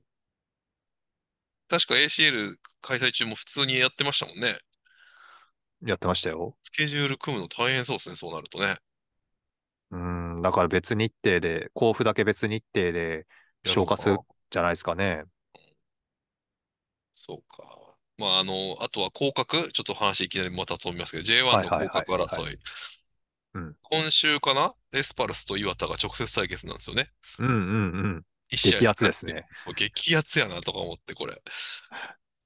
[1.67, 4.59] 確か ACL 開催中も普通にやってましたもんね。
[5.85, 6.55] やってましたよ。
[6.63, 8.77] スケジュール組むの大変そうですね、そうなるとね。
[9.91, 13.25] うん、だから別日程で、甲府だけ別日程で
[13.65, 15.23] 消化するやろうかじゃないですかね。
[17.11, 17.97] そうか。
[18.17, 22.59] まあ、あの、あとは降格、ちょっと話いきなりまた飛びますけど、は J1 のいはいはい降格争はい
[23.53, 24.73] うん今週かな？
[24.93, 27.09] エスパルスと岩田が直接対決なんですよね。
[27.39, 27.57] うんうんう
[28.07, 28.25] ん。
[28.49, 29.45] 一激アツですね。
[29.75, 31.41] 激アツやなとか思って、これ。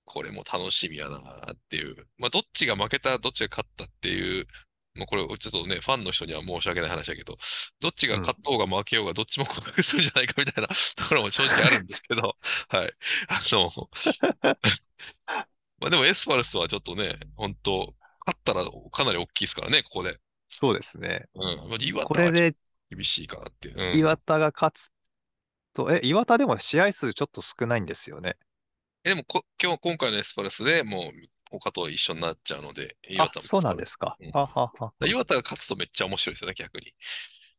[0.05, 2.07] これも楽しみやなっていう。
[2.17, 4.47] まあ、どっちが負けた、どっちが勝ったっていう、
[4.95, 7.37] まあ、これ、ちょっとね、ファンの人には申し訳ない話だけど、
[7.79, 12.37] どっちが勝とうが負けようが、どっちも降格するんじゃないかみたいな ところも正直あるんですけど、
[12.69, 12.93] はい。
[13.27, 13.71] あの、
[15.79, 17.95] まあ、でもエスパルスはちょっとね、本当
[18.25, 20.19] 勝ったらかなり大きいですからね、ここで。
[20.53, 21.27] そうですね。
[21.35, 21.69] うん。
[21.69, 22.57] まあ岩これ田はちょっでと
[22.95, 23.75] 厳しいかなっていう。
[23.79, 23.97] うん。
[23.97, 24.91] 岩田が勝つ
[25.73, 28.37] と、え、岩田でも試合数ちょっと少ないんですよね。
[29.03, 34.31] えでもこ、今日、今回のエスパルスでもう、他と一緒になっちゃうので、岩田、もあそうなんですかうん。
[34.31, 34.93] ははは。
[35.05, 36.93] 岩田が勝つとめっちゃ面白いですよね、逆に。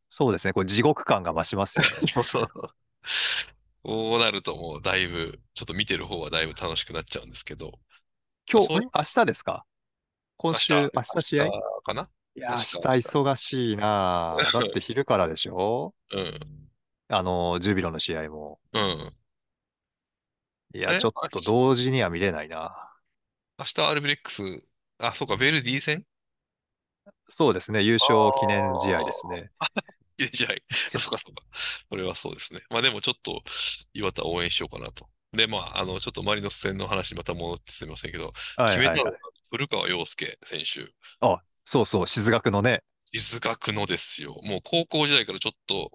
[0.09, 0.53] そうですね。
[0.53, 2.07] これ地獄感が増しますよね。
[2.09, 2.49] そうそう。
[3.83, 7.73] こうなるともうだいぶ、ちょっと見てる方はだいぶ楽しくなっちゃうんですけど。
[8.51, 9.67] 今日、そうん明日ですか？
[10.37, 11.51] 今週、明日試合？
[11.85, 12.09] かな？
[12.37, 14.53] いや、明日忙しいなぁ。
[14.53, 15.95] だって昼からでしょ？
[16.11, 16.41] うん。
[17.09, 18.61] あの、ジュビロの試合も。
[18.73, 19.15] うん。
[20.75, 21.01] いや、え？
[21.01, 22.91] ちょっと同時には見れないな
[23.59, 24.63] 明日アルビレックス
[24.99, 26.05] あ、そうか、ベルディ戦？
[27.29, 29.51] そうですね、優あ勝記念試合ですあね。
[30.19, 30.53] いやじゃあ、
[30.99, 31.43] そうかそうか。
[31.89, 32.63] それはそうですね。
[32.71, 33.43] まあでもちょっと、
[33.93, 35.09] 岩田応援しようかなと。
[35.33, 39.13] で、まあ、あの、ちょっとマリノス戦の話にまた戻ってすみませんけど、はいはいはい。
[39.51, 40.93] 古川陽介選手。
[41.21, 42.83] あ、そうそう、静学のね。
[43.13, 44.39] 実学のですよ。
[44.43, 45.91] もう高校時代からちょっと、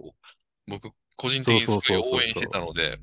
[0.68, 2.98] 僕、個人的にすごい応援してたそので、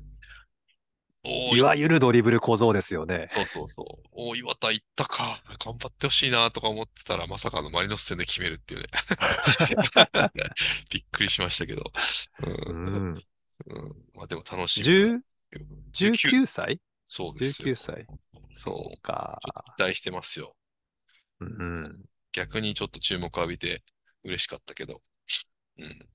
[1.23, 3.27] い、いわゆるドリブル小僧ですよね。
[3.33, 8.87] そうそうそう、おー、岩田行ったか、頑張ってほしいなとか思ってたら、まさかのマリノス戦で決めるっていうね。
[10.89, 11.91] びっくりしましたけど。
[12.43, 13.13] ううん、ん。
[13.13, 13.23] うん、
[14.13, 14.91] まあでも楽しみだ。
[14.91, 15.19] 10、
[15.93, 16.79] 19、19歳？
[17.05, 17.69] そうですよ。
[17.69, 18.07] ?19 歳。
[18.53, 19.39] そうか。
[19.43, 20.55] と期待してますよ。
[21.41, 22.05] うん。
[22.37, 23.83] 逆にちょっと注目浴びて
[24.23, 25.01] 嬉しかったけど。
[25.79, 26.07] うん。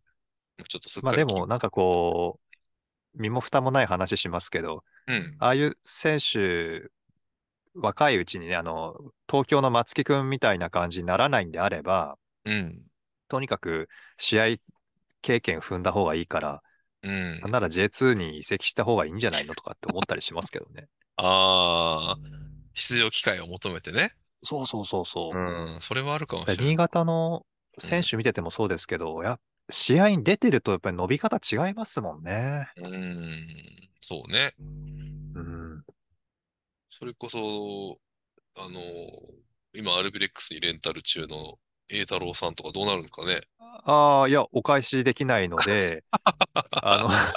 [0.68, 2.39] ちょっとすっかり気まあでも、なんかこ
[3.16, 5.37] う、身も蓋もない話しますけど、うん。
[5.41, 6.89] ああいう選手、
[7.75, 8.95] 若いうちにね、あの、
[9.29, 12.83] 東京の松木くんみたいな感じにならないんであれば、うん。
[13.27, 14.45] とにかく試合
[15.23, 16.62] 経験踏んだ方がいいから、
[17.03, 17.51] うんなん。
[17.51, 20.87] なら J2 に移籍した方がいいんじゃないのとかって思ったりしますけどね。
[21.16, 22.18] ああ、
[22.75, 24.14] 出場機会を求めてね。
[24.43, 25.36] そうそうそうそう。
[25.36, 25.40] う
[25.76, 25.78] ん。
[25.80, 26.76] それはあるかもしれない。
[26.76, 27.47] 潟の
[27.78, 29.38] 選手見ててもそうですけど、や
[29.70, 32.68] 試合に出てるとやっぱり伸び方違いますもんね。
[32.76, 33.47] うん。
[34.01, 34.55] そうね。
[34.59, 34.62] う
[35.40, 35.84] ん。
[36.90, 37.99] それこそ、
[38.57, 38.80] あの、
[39.72, 43.43] 今アルビレックスにレンタル中の栄太郎さんとかどうなるのかね。
[43.59, 46.05] ああ、いや、お返しできないので、
[46.70, 47.32] あ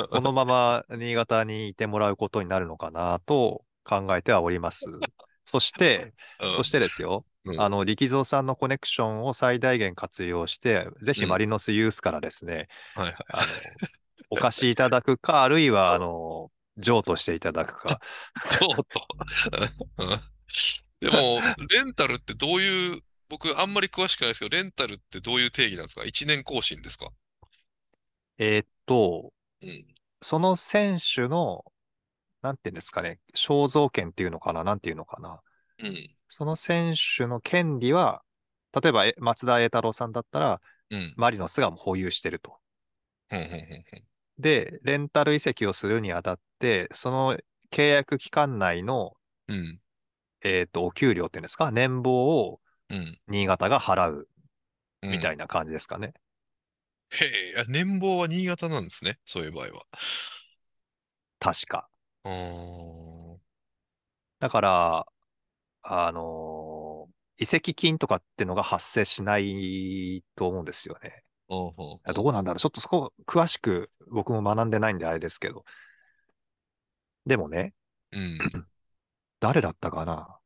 [0.00, 4.86] の、このまま新潟にいてもらうことになるのかなと考えてはおります。
[5.44, 13.14] そして、うんそしてですよ、うんあの、力蔵さんのコネクションを最大限活用して、ぜひうんマリノスユースからですね、はいはい。
[13.28, 13.52] あの、
[14.30, 18.00] お貸しいただくか、 あるいは、あの、譲渡していただくか。
[18.58, 19.06] ちょっと。
[19.98, 20.20] うん
[21.00, 27.10] でも、レンタルってどういう、僕あんまり詳しくないですけど、レンタルってどういう定義なんですか ?1 年更新ですか？
[28.38, 29.32] えーっと、
[29.62, 29.94] うん。
[30.22, 31.64] その選手の、
[32.44, 35.40] なんていうんですかね、肖像権っていうのかな、なんていうのかな。
[35.78, 36.16] うん。
[36.28, 38.22] その選手の権利は、
[38.78, 41.14] 例えばえ松田栄太郎さんだったら、うん。
[41.16, 42.58] マリノスが保有してると。
[44.38, 47.38] で、レンタル移籍をするにあたって、その
[47.70, 49.16] 契約期間内の、
[49.48, 49.80] うん。
[50.42, 53.18] えーっと、お給料っていうんですか、年俸をうん。
[53.28, 54.28] 新潟が払う
[55.00, 55.10] うん。
[55.12, 56.12] みたいな感じですかね。
[57.10, 59.18] へえ、あ年俸は新潟なんですね。
[59.24, 59.86] そういう場合は。
[61.38, 61.88] 確か。
[62.24, 63.38] あー
[64.40, 65.06] だから、
[65.82, 71.24] あのー移籍金とかってのが発生しないと思うんですよね。
[71.48, 75.64] ほうほうほうどうなんだろうちょっとそこ詳しく僕も学んでないんであれですけど。
[77.26, 77.74] でもね、
[78.12, 78.38] うん。
[79.40, 80.38] 誰だったかな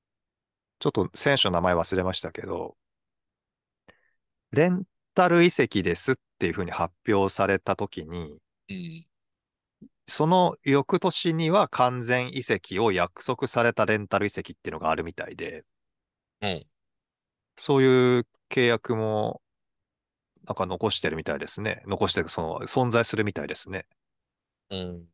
[0.80, 2.76] ちょっと選手の名前忘れましたけど、
[4.52, 9.06] レンタル移籍ですっていうふうに発表されたときに、うん。
[10.08, 15.64] その翌年には完全移籍を約束されたレンタル移籍っていうのがあるみたいで、
[16.40, 16.66] うん。
[17.56, 19.42] そういう契約も
[20.44, 21.82] なんか残してるみたいですね。
[21.86, 23.86] 残してる、その存在するみたいですね。
[24.70, 25.04] うん。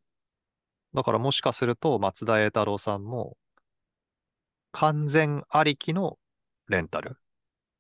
[0.95, 3.37] だからもしかすると松田栄太郎さんも
[4.73, 6.19] 完全ありきの
[6.69, 7.17] レンタル。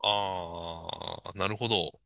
[0.02, 0.86] あ
[1.24, 2.00] あ、なるほど。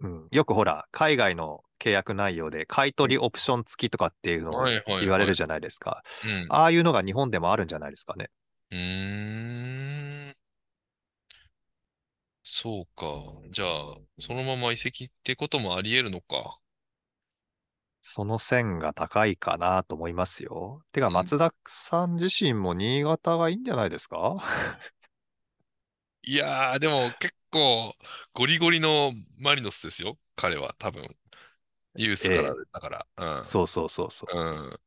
[0.00, 4.64] うん、よくほら、海外の契約内容で買い取りオプション付きとかっていうのを
[5.00, 6.02] 言われるじゃないですか。
[6.24, 6.46] うん。
[6.50, 8.30] ああいうのが日本でもあるんじゃないですかね。
[8.70, 10.36] うーん。
[12.42, 13.06] そうか。
[13.50, 16.58] じゃあ、そのまま移籍ってこともあり得るのか。
[18.00, 20.82] その線が高いかなと思いますよ。
[20.92, 24.36] てか、うん松田さん自身も新潟がいいんじゃないですか？
[26.22, 27.94] いやー、でも結構、
[28.34, 30.18] ゴリゴリのマリノスですよ。
[30.36, 31.16] 彼は、多分。
[31.96, 33.06] ユースからえだから。
[33.18, 33.44] うん。
[33.44, 34.38] そうそうそうそう。
[34.38, 34.40] う
[34.74, 34.80] ん。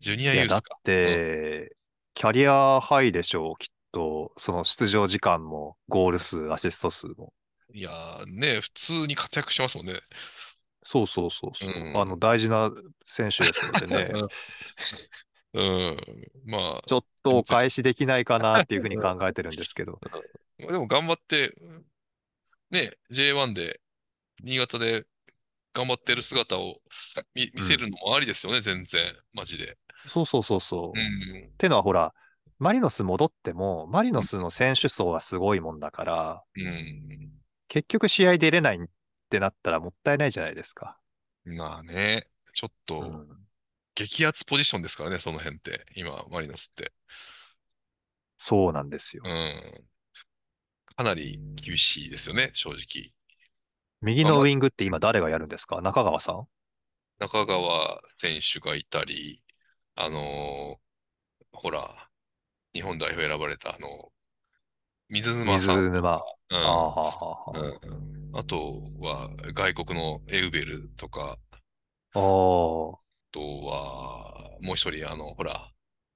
[0.00, 0.80] ジュニアいや、だっユースか。
[0.82, 1.76] て、
[2.14, 4.32] キャリアハイでしょう、きっと。
[4.36, 7.32] その出場時間も、ゴール数、アシスト数も。
[7.72, 10.00] いやー、ね、普通に活躍しますもんね。
[10.82, 11.70] そうそうそうそう。
[11.70, 12.70] うんあの、大事な
[13.04, 14.08] 選手ですのでね。
[15.56, 15.96] うん。
[16.44, 19.98] まあ、ちょっとお返しできないかなっていうふうに考えてるんですけど。
[20.58, 21.54] まあでも頑張って、
[22.70, 23.80] ね、J1 で、
[24.42, 25.04] 新潟で
[25.72, 26.80] 頑張ってる姿を
[27.34, 29.14] 見見せるのもありですよね、全然。
[29.32, 29.78] マジで。
[30.08, 30.98] そうそうそうそう。
[30.98, 31.52] うっん。
[31.58, 32.14] てのはほら、
[32.58, 37.32] マリノス戻っても、マリノスの選手層がすごいもんだから、うん。
[37.68, 38.80] 結局試合出れないっ
[39.30, 40.98] てなったらもったいないじゃないですか。
[41.44, 43.45] まあね、ちょっうと、ん、
[43.96, 45.86] 激アツポジションですからね、その辺って。
[45.96, 46.92] 今、マリノスって。
[48.36, 49.22] そうなんですよ。
[49.24, 49.84] うん。
[50.94, 53.12] かなり厳しいですよね、正直。
[54.02, 55.80] 右のウィングって今誰がやるんですか？
[55.80, 56.46] 中川さん？
[57.18, 59.42] 中川選手がいたり、
[59.94, 60.86] あのー
[61.52, 62.10] ほら、
[62.74, 64.12] 日本代表選ばれた、あの、
[65.08, 66.16] 水沼さん水沼。
[66.50, 67.90] うんああ、はあ、はあ、はう
[68.34, 71.38] んあとは、外国のエウベルとか、
[72.12, 72.18] あ。
[72.18, 73.05] あ
[73.36, 75.70] とは、もう一人、あの、ほら、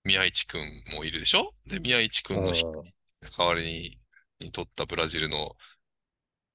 [0.05, 1.53] 宮市くんもいるでしょ？
[1.66, 3.99] で、宮市くんの代わりに、
[4.47, 5.55] に取ったブラジルの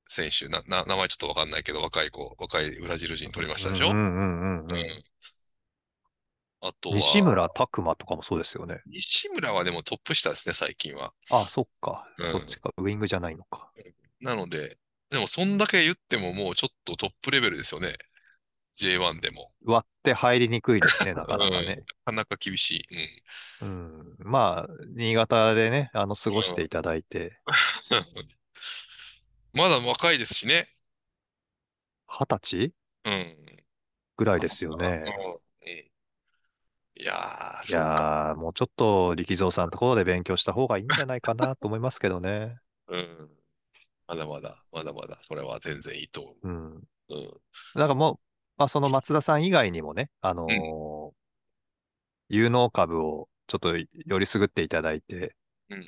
[0.07, 3.91] 選手、な、な、名前ちょっとわかんないけど、若い子、若いブラジル人取りましたでしょ？
[3.91, 4.75] うんうんうんうんうん。
[4.75, 5.03] うん
[6.61, 8.81] あとは、西村拓真とかもそうですよね。
[8.87, 11.13] 西村はでもトップ下ですね、最近は。
[11.29, 12.07] あ、そっか。
[12.17, 12.71] うんそっちか。
[12.77, 13.69] ウィングじゃないのか。
[14.19, 14.79] なので、
[15.11, 17.97] でもそんだけ言ってももうちょっとトップレベルですよね。
[18.75, 19.51] J1 でも。
[19.65, 21.75] 割って入りにくいですね、 なかなかうんね。
[21.77, 22.85] なかなか厳しい。
[23.61, 24.15] うん。
[24.19, 27.39] まあ、新潟でね、あの、過ごしていただいて、
[27.91, 28.29] うん。
[29.53, 30.69] まだ若いですしね。
[32.07, 32.73] 二十歳？
[33.05, 33.35] うん。
[34.17, 34.79] ぐらいですようん。
[34.79, 35.03] ね。
[35.05, 35.39] うん
[36.97, 37.71] いやー、い。
[37.73, 42.57] やー、もうちょっと力蔵さんのところで勉強した方がいいんじゃないかなと思いますけどね。
[42.87, 43.29] うん。
[44.07, 46.75] まだまだ、まだまだ、それは全然いいと思うん。
[47.09, 47.15] う。
[47.15, 47.33] うん。
[47.75, 48.19] なんかもう、
[48.57, 51.11] まあ、その松田さん以外にもね、あのー
[52.27, 55.35] 有能株をちょっとよりすぐっていただいて、
[55.69, 55.85] うん。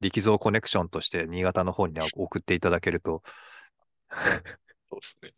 [0.00, 3.22] 力蔵コネクションとして新潟の方に送っていただけると、
[4.90, 5.32] そうですね。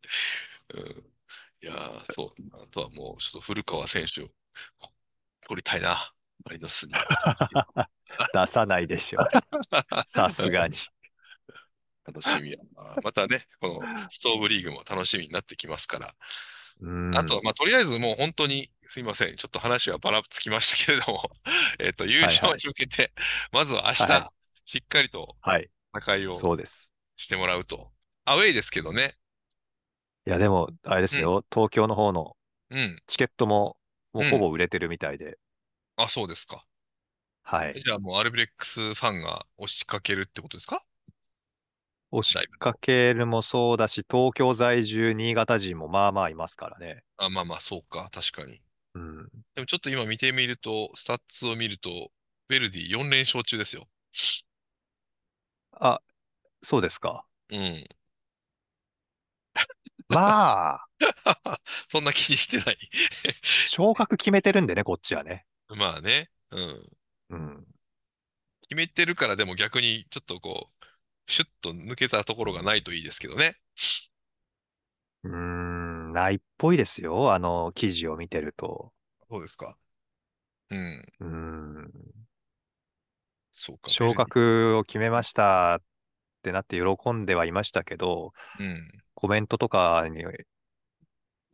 [0.75, 1.05] うん。
[1.63, 2.43] いやー、そう。
[2.63, 4.29] あとはもう、ちょっと古川選手を
[5.47, 6.13] 取りたいな。
[6.45, 6.93] マリノスに。
[8.35, 9.21] 出さないでしょ。
[10.07, 10.77] さすがに。
[12.07, 12.99] 楽しみやな。
[13.03, 16.15] またね、このストーブリーグも楽しみになってきますから。
[16.81, 17.15] うん。
[17.17, 19.37] あとは、まあ、とりあえずもう本当に、すいません。
[19.37, 21.31] ちょっと話はばらつきましたけれども、
[21.81, 23.13] えっと、優勝に向けて、
[23.53, 24.33] まずは明は日、
[24.67, 25.71] しっかりとはい。
[25.95, 26.91] 戦いをそうです。
[27.17, 27.93] してもらうと。
[28.25, 29.19] アウェイですけどね。
[30.27, 32.37] いや、でも、あれですよ、東京の方の
[32.71, 33.03] うん。
[33.07, 33.79] チケットも、
[34.15, 35.39] もうほぼ売れてるみたいで、
[35.97, 36.65] あ、そうですか。
[37.43, 37.81] はい。
[37.85, 40.83] じゃあもうアルビレックスファンが押しかけるってことですか？
[42.17, 47.03] 押しかけるもそうだし、東京在住、新潟人もまあまあいますからね。
[47.17, 48.09] あ、まあまあ、そうか。
[48.13, 48.61] 確かに。
[48.95, 49.29] うん。
[49.55, 52.11] でもちょっと今見てみると、スタッツを見ると、
[52.49, 53.89] ベルディ4連勝中ですよ。
[55.73, 56.01] あ、
[56.63, 57.25] そうですか。
[57.51, 57.89] うん。
[60.09, 60.87] まあ、
[61.91, 62.79] そんな気にしてない。
[63.43, 65.47] 昇格決めてるんでね、こっちはね。
[65.69, 66.31] まあね。
[66.51, 66.97] うん。
[67.31, 67.67] うん。
[68.63, 70.74] 決めてるからでも逆にちょっとこう、
[71.27, 73.57] シュッと抜けたところがないといいですけどね。
[75.25, 77.33] うーん、ないっぽいですよ。
[77.33, 78.93] あの、記事を見てると。
[79.31, 79.77] そうですか。
[80.71, 81.07] うん。
[81.21, 81.93] うーん。
[83.53, 83.91] そうか。
[83.91, 85.83] 昇格を決めましたっ
[86.43, 88.33] てなって喜んではいましたけど。
[88.59, 88.91] うん。
[89.15, 90.25] コメントとかに、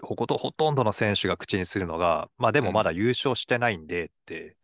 [0.02, 4.56] ほこと、ほとんどの選手が口にするのが、まあでもまだ優勝してないんでって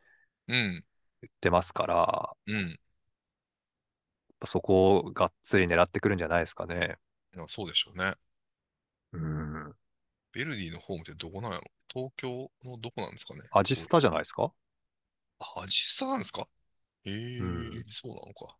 [0.48, 0.84] うん。
[1.22, 2.80] 言ってますから、うん。
[4.44, 6.96] そこをがっつり狙ってくるんじゃないですかね。
[7.34, 8.14] いやそうでしょうね。
[9.12, 9.72] うん。
[10.32, 11.64] ベルディのホームってどこなんやろ？
[11.88, 13.40] 東京のどこなんですかね？
[13.52, 14.52] アジスタじゃないですか？
[15.38, 16.46] あ、アジスタなんですか？
[17.06, 18.56] ええうんそうなのか。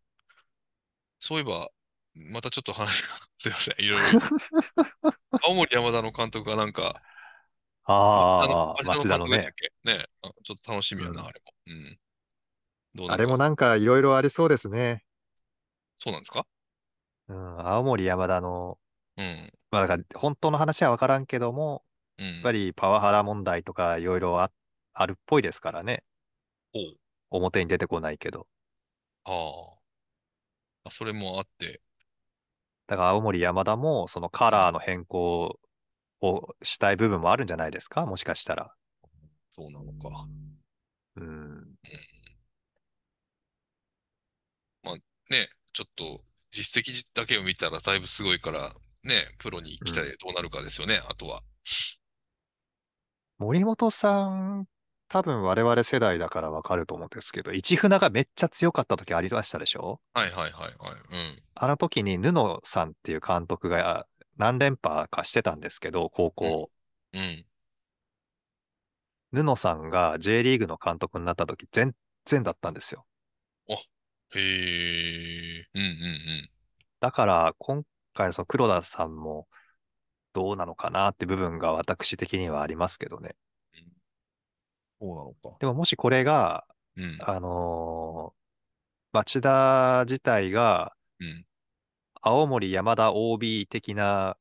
[1.19, 1.69] そういえば、
[2.15, 4.19] またちょっと話が、 すいません、いろいろ。
[5.43, 7.01] 青森山田の監督がなんか、
[7.85, 9.53] ああ、町町田のね
[9.83, 11.53] ねあちょっと楽しみやな、うんあれも。
[11.67, 11.99] うん。
[13.09, 15.03] あれもなんかいろいろありそうですね。
[15.99, 16.45] そうなんですか？
[17.29, 18.77] うん、青森山田の、
[19.17, 19.51] うん。
[19.71, 21.83] まあだから本当の話はわからんけども、
[22.17, 22.25] うん。
[22.35, 24.51] やっぱりパワハラ問題とかいろいろあ
[24.93, 26.03] あるっぽいですからね。
[26.73, 26.97] おう
[27.29, 28.47] 表に出てこないけど。
[29.25, 30.89] ああ。
[30.89, 31.81] あ、それもあって、
[32.87, 35.59] だから青森山田もそのカラーの変更
[36.21, 38.05] をしたい部分もあるんじゃないですか？
[38.05, 38.73] もしかしたら。
[39.49, 40.27] そうなのか。
[41.17, 41.75] うん。
[45.29, 46.21] ね、ちょっと
[46.51, 48.73] 実績だけを見たらだいぶすごいから、
[49.03, 51.43] ね、プロに来たうらどうなるかですよね、あとは。
[53.37, 54.65] 森本さん、
[55.07, 60.01] 多分我々世代だからわかると思うんですけど、市船がめっちゃ強かった時ありましたでしょ？
[60.15, 60.71] はいはいはいはい。
[61.11, 61.43] うん。
[61.53, 66.71] あの時に布野さんっていう監督が何連覇かしてたんですけど、高校。
[67.13, 67.45] うん。
[69.31, 71.93] 布野さんが J リーグの監督になった時全
[72.25, 73.05] 然だったんですよ。
[74.35, 74.39] へ
[75.59, 75.67] え。
[75.73, 76.49] うんうん
[76.99, 79.47] だから今回のその黒田さんも
[80.33, 83.35] どうなのかなって部分が私的にはありますけどね。
[83.73, 83.91] うん。
[84.99, 85.57] そうなのか。
[85.59, 86.65] でももしこれが
[86.95, 87.19] うん。
[87.21, 88.37] あのー
[89.13, 91.45] 町田自体がうん。
[92.21, 94.37] 青森山田 OB 的な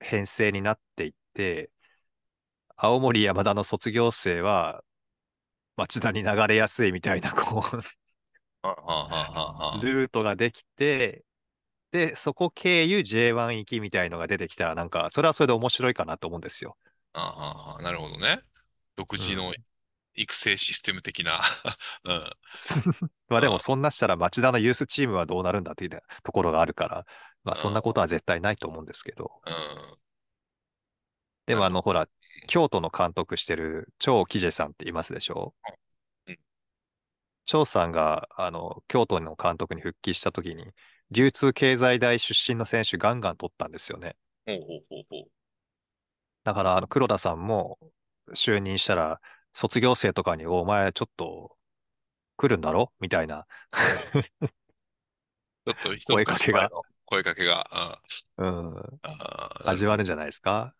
[0.00, 1.70] 編成になっていって、
[2.76, 4.82] 青森山田の卒業生は
[5.76, 7.82] 町田に流れやすいみたいな、こう。
[9.82, 11.24] ルートができて、
[11.92, 16.76] で、そこ経由 J1 行きみたいのが出てきたら、なんか、それはそれで面白いかなと思うんですよ。
[17.12, 18.42] ああ、なるほどね。
[18.96, 19.64] 独自のうん
[20.14, 21.40] 育成システム的な。
[22.04, 22.30] うん。
[23.28, 27.06] まあであもそんなしたら町田のユースチームはどうなるんだっていうところがあるから、
[27.44, 29.30] まあそんなことは絶対ないと思うんですけど。
[29.46, 29.98] うん。
[31.46, 32.08] でもあの、ほほら、
[32.46, 35.54] 京都の監督してる張喜ジさんっていますでしょ？
[35.68, 35.87] うん
[37.48, 40.72] 張さんが、あの、京都の監督に復帰した時に、
[41.10, 44.16] 流通経済大出身の選手ガンガン取ったんですよね。
[44.46, 45.30] ほうほうほうほう。
[46.44, 47.78] だから、あの、黒田さんも
[48.34, 49.20] 就任したら、
[49.52, 51.56] 卒業生とかに、お前ちょっと
[52.36, 52.92] 来るんだろ？
[53.00, 56.70] みたいな、ちょっと一声かけが
[57.06, 58.00] 声かけが、あ
[58.36, 60.74] うん、ああ味わるんじゃないですか？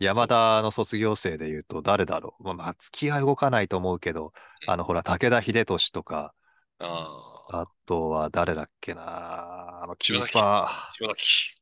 [0.00, 4.32] 山田の卒業生で言うと誰だろうまあ、松木は動かないと思うけど、
[4.66, 6.34] あの、ほら、武田秀俊とか、
[6.78, 11.60] ああ、あとは誰だっけなあの、キーパ柴崎。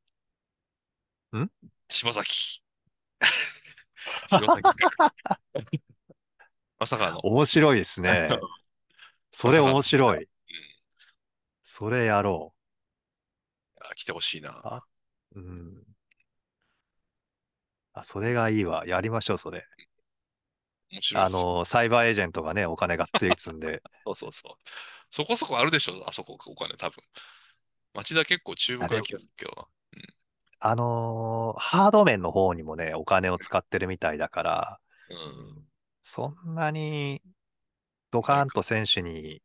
[1.36, 1.50] ん？
[1.88, 2.62] 柴崎。
[4.30, 5.12] 柴崎か。
[6.78, 7.20] まさかのー。。
[7.24, 8.28] 面白いですね。
[9.32, 10.18] それ面白い。
[10.18, 10.28] うん
[11.70, 12.54] それやろ
[13.76, 14.82] あ来てほしいな。
[15.36, 15.87] うん。
[18.00, 18.86] あ、それがいいわ。
[18.86, 19.66] やりましょう、それ。
[20.90, 21.24] 面白い。
[21.24, 23.82] あの、サイバーエージェントがね、お金がっつり積んで。
[24.04, 24.68] そうそうそう。
[25.10, 27.02] そこそこあるでしょ、あそこ、お金多分。
[27.94, 29.68] 町田結構注目がするけどな。
[30.60, 35.68] あのーハード面の方にもね、お金を使ってるみたいだから、うん。
[36.02, 37.22] そんなに
[38.12, 39.42] ドカーンと選手に、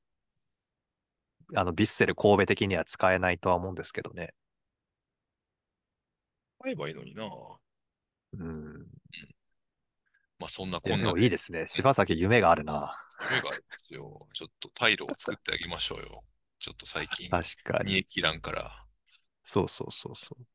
[1.56, 4.34] あの、ビッセル神戸的には使えないとは思うんですけどね。
[6.60, 7.30] 買えばいいのにな。
[8.40, 8.88] うん。
[10.40, 11.66] まあそんなこんないいですね。
[11.68, 12.98] 柴崎夢があるな。
[13.30, 14.28] 夢があるんですよ。
[14.34, 16.24] ちょっと退路を作ってあげましょうよ。
[16.60, 17.92] ちょっと最近、確かに。
[17.94, 18.86] 煮え切らんから。
[19.44, 20.46] そうそうそうそう。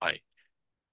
[0.00, 0.22] はい。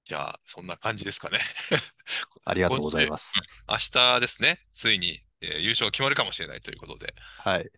[0.05, 1.39] じゃあ、そんな感じですかね。
[2.45, 3.33] ありがとうございます。
[3.67, 7.71] 明日ですね、ついに、えー優勝が決まるかもしれないということで、はい。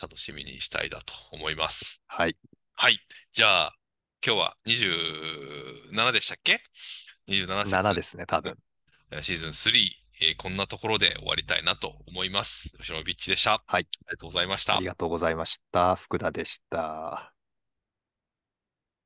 [0.00, 2.00] 楽しみにしたいだと思います。
[2.06, 2.36] はい。
[2.74, 2.98] はい。
[3.32, 3.76] じゃあ、
[4.24, 6.60] 今日は27でしたっけ
[7.26, 8.56] ?27 節7ですね、多分。
[9.10, 9.90] えーシーズン3、
[10.20, 12.70] えーこんなところで終わりたいなと思います。
[12.78, 13.62] 吉野ビッチでした。
[13.66, 13.82] はい。
[13.82, 14.86] ありがとうございましたあり。
[14.86, 15.96] がとうございました。
[15.96, 17.29] 福田でした。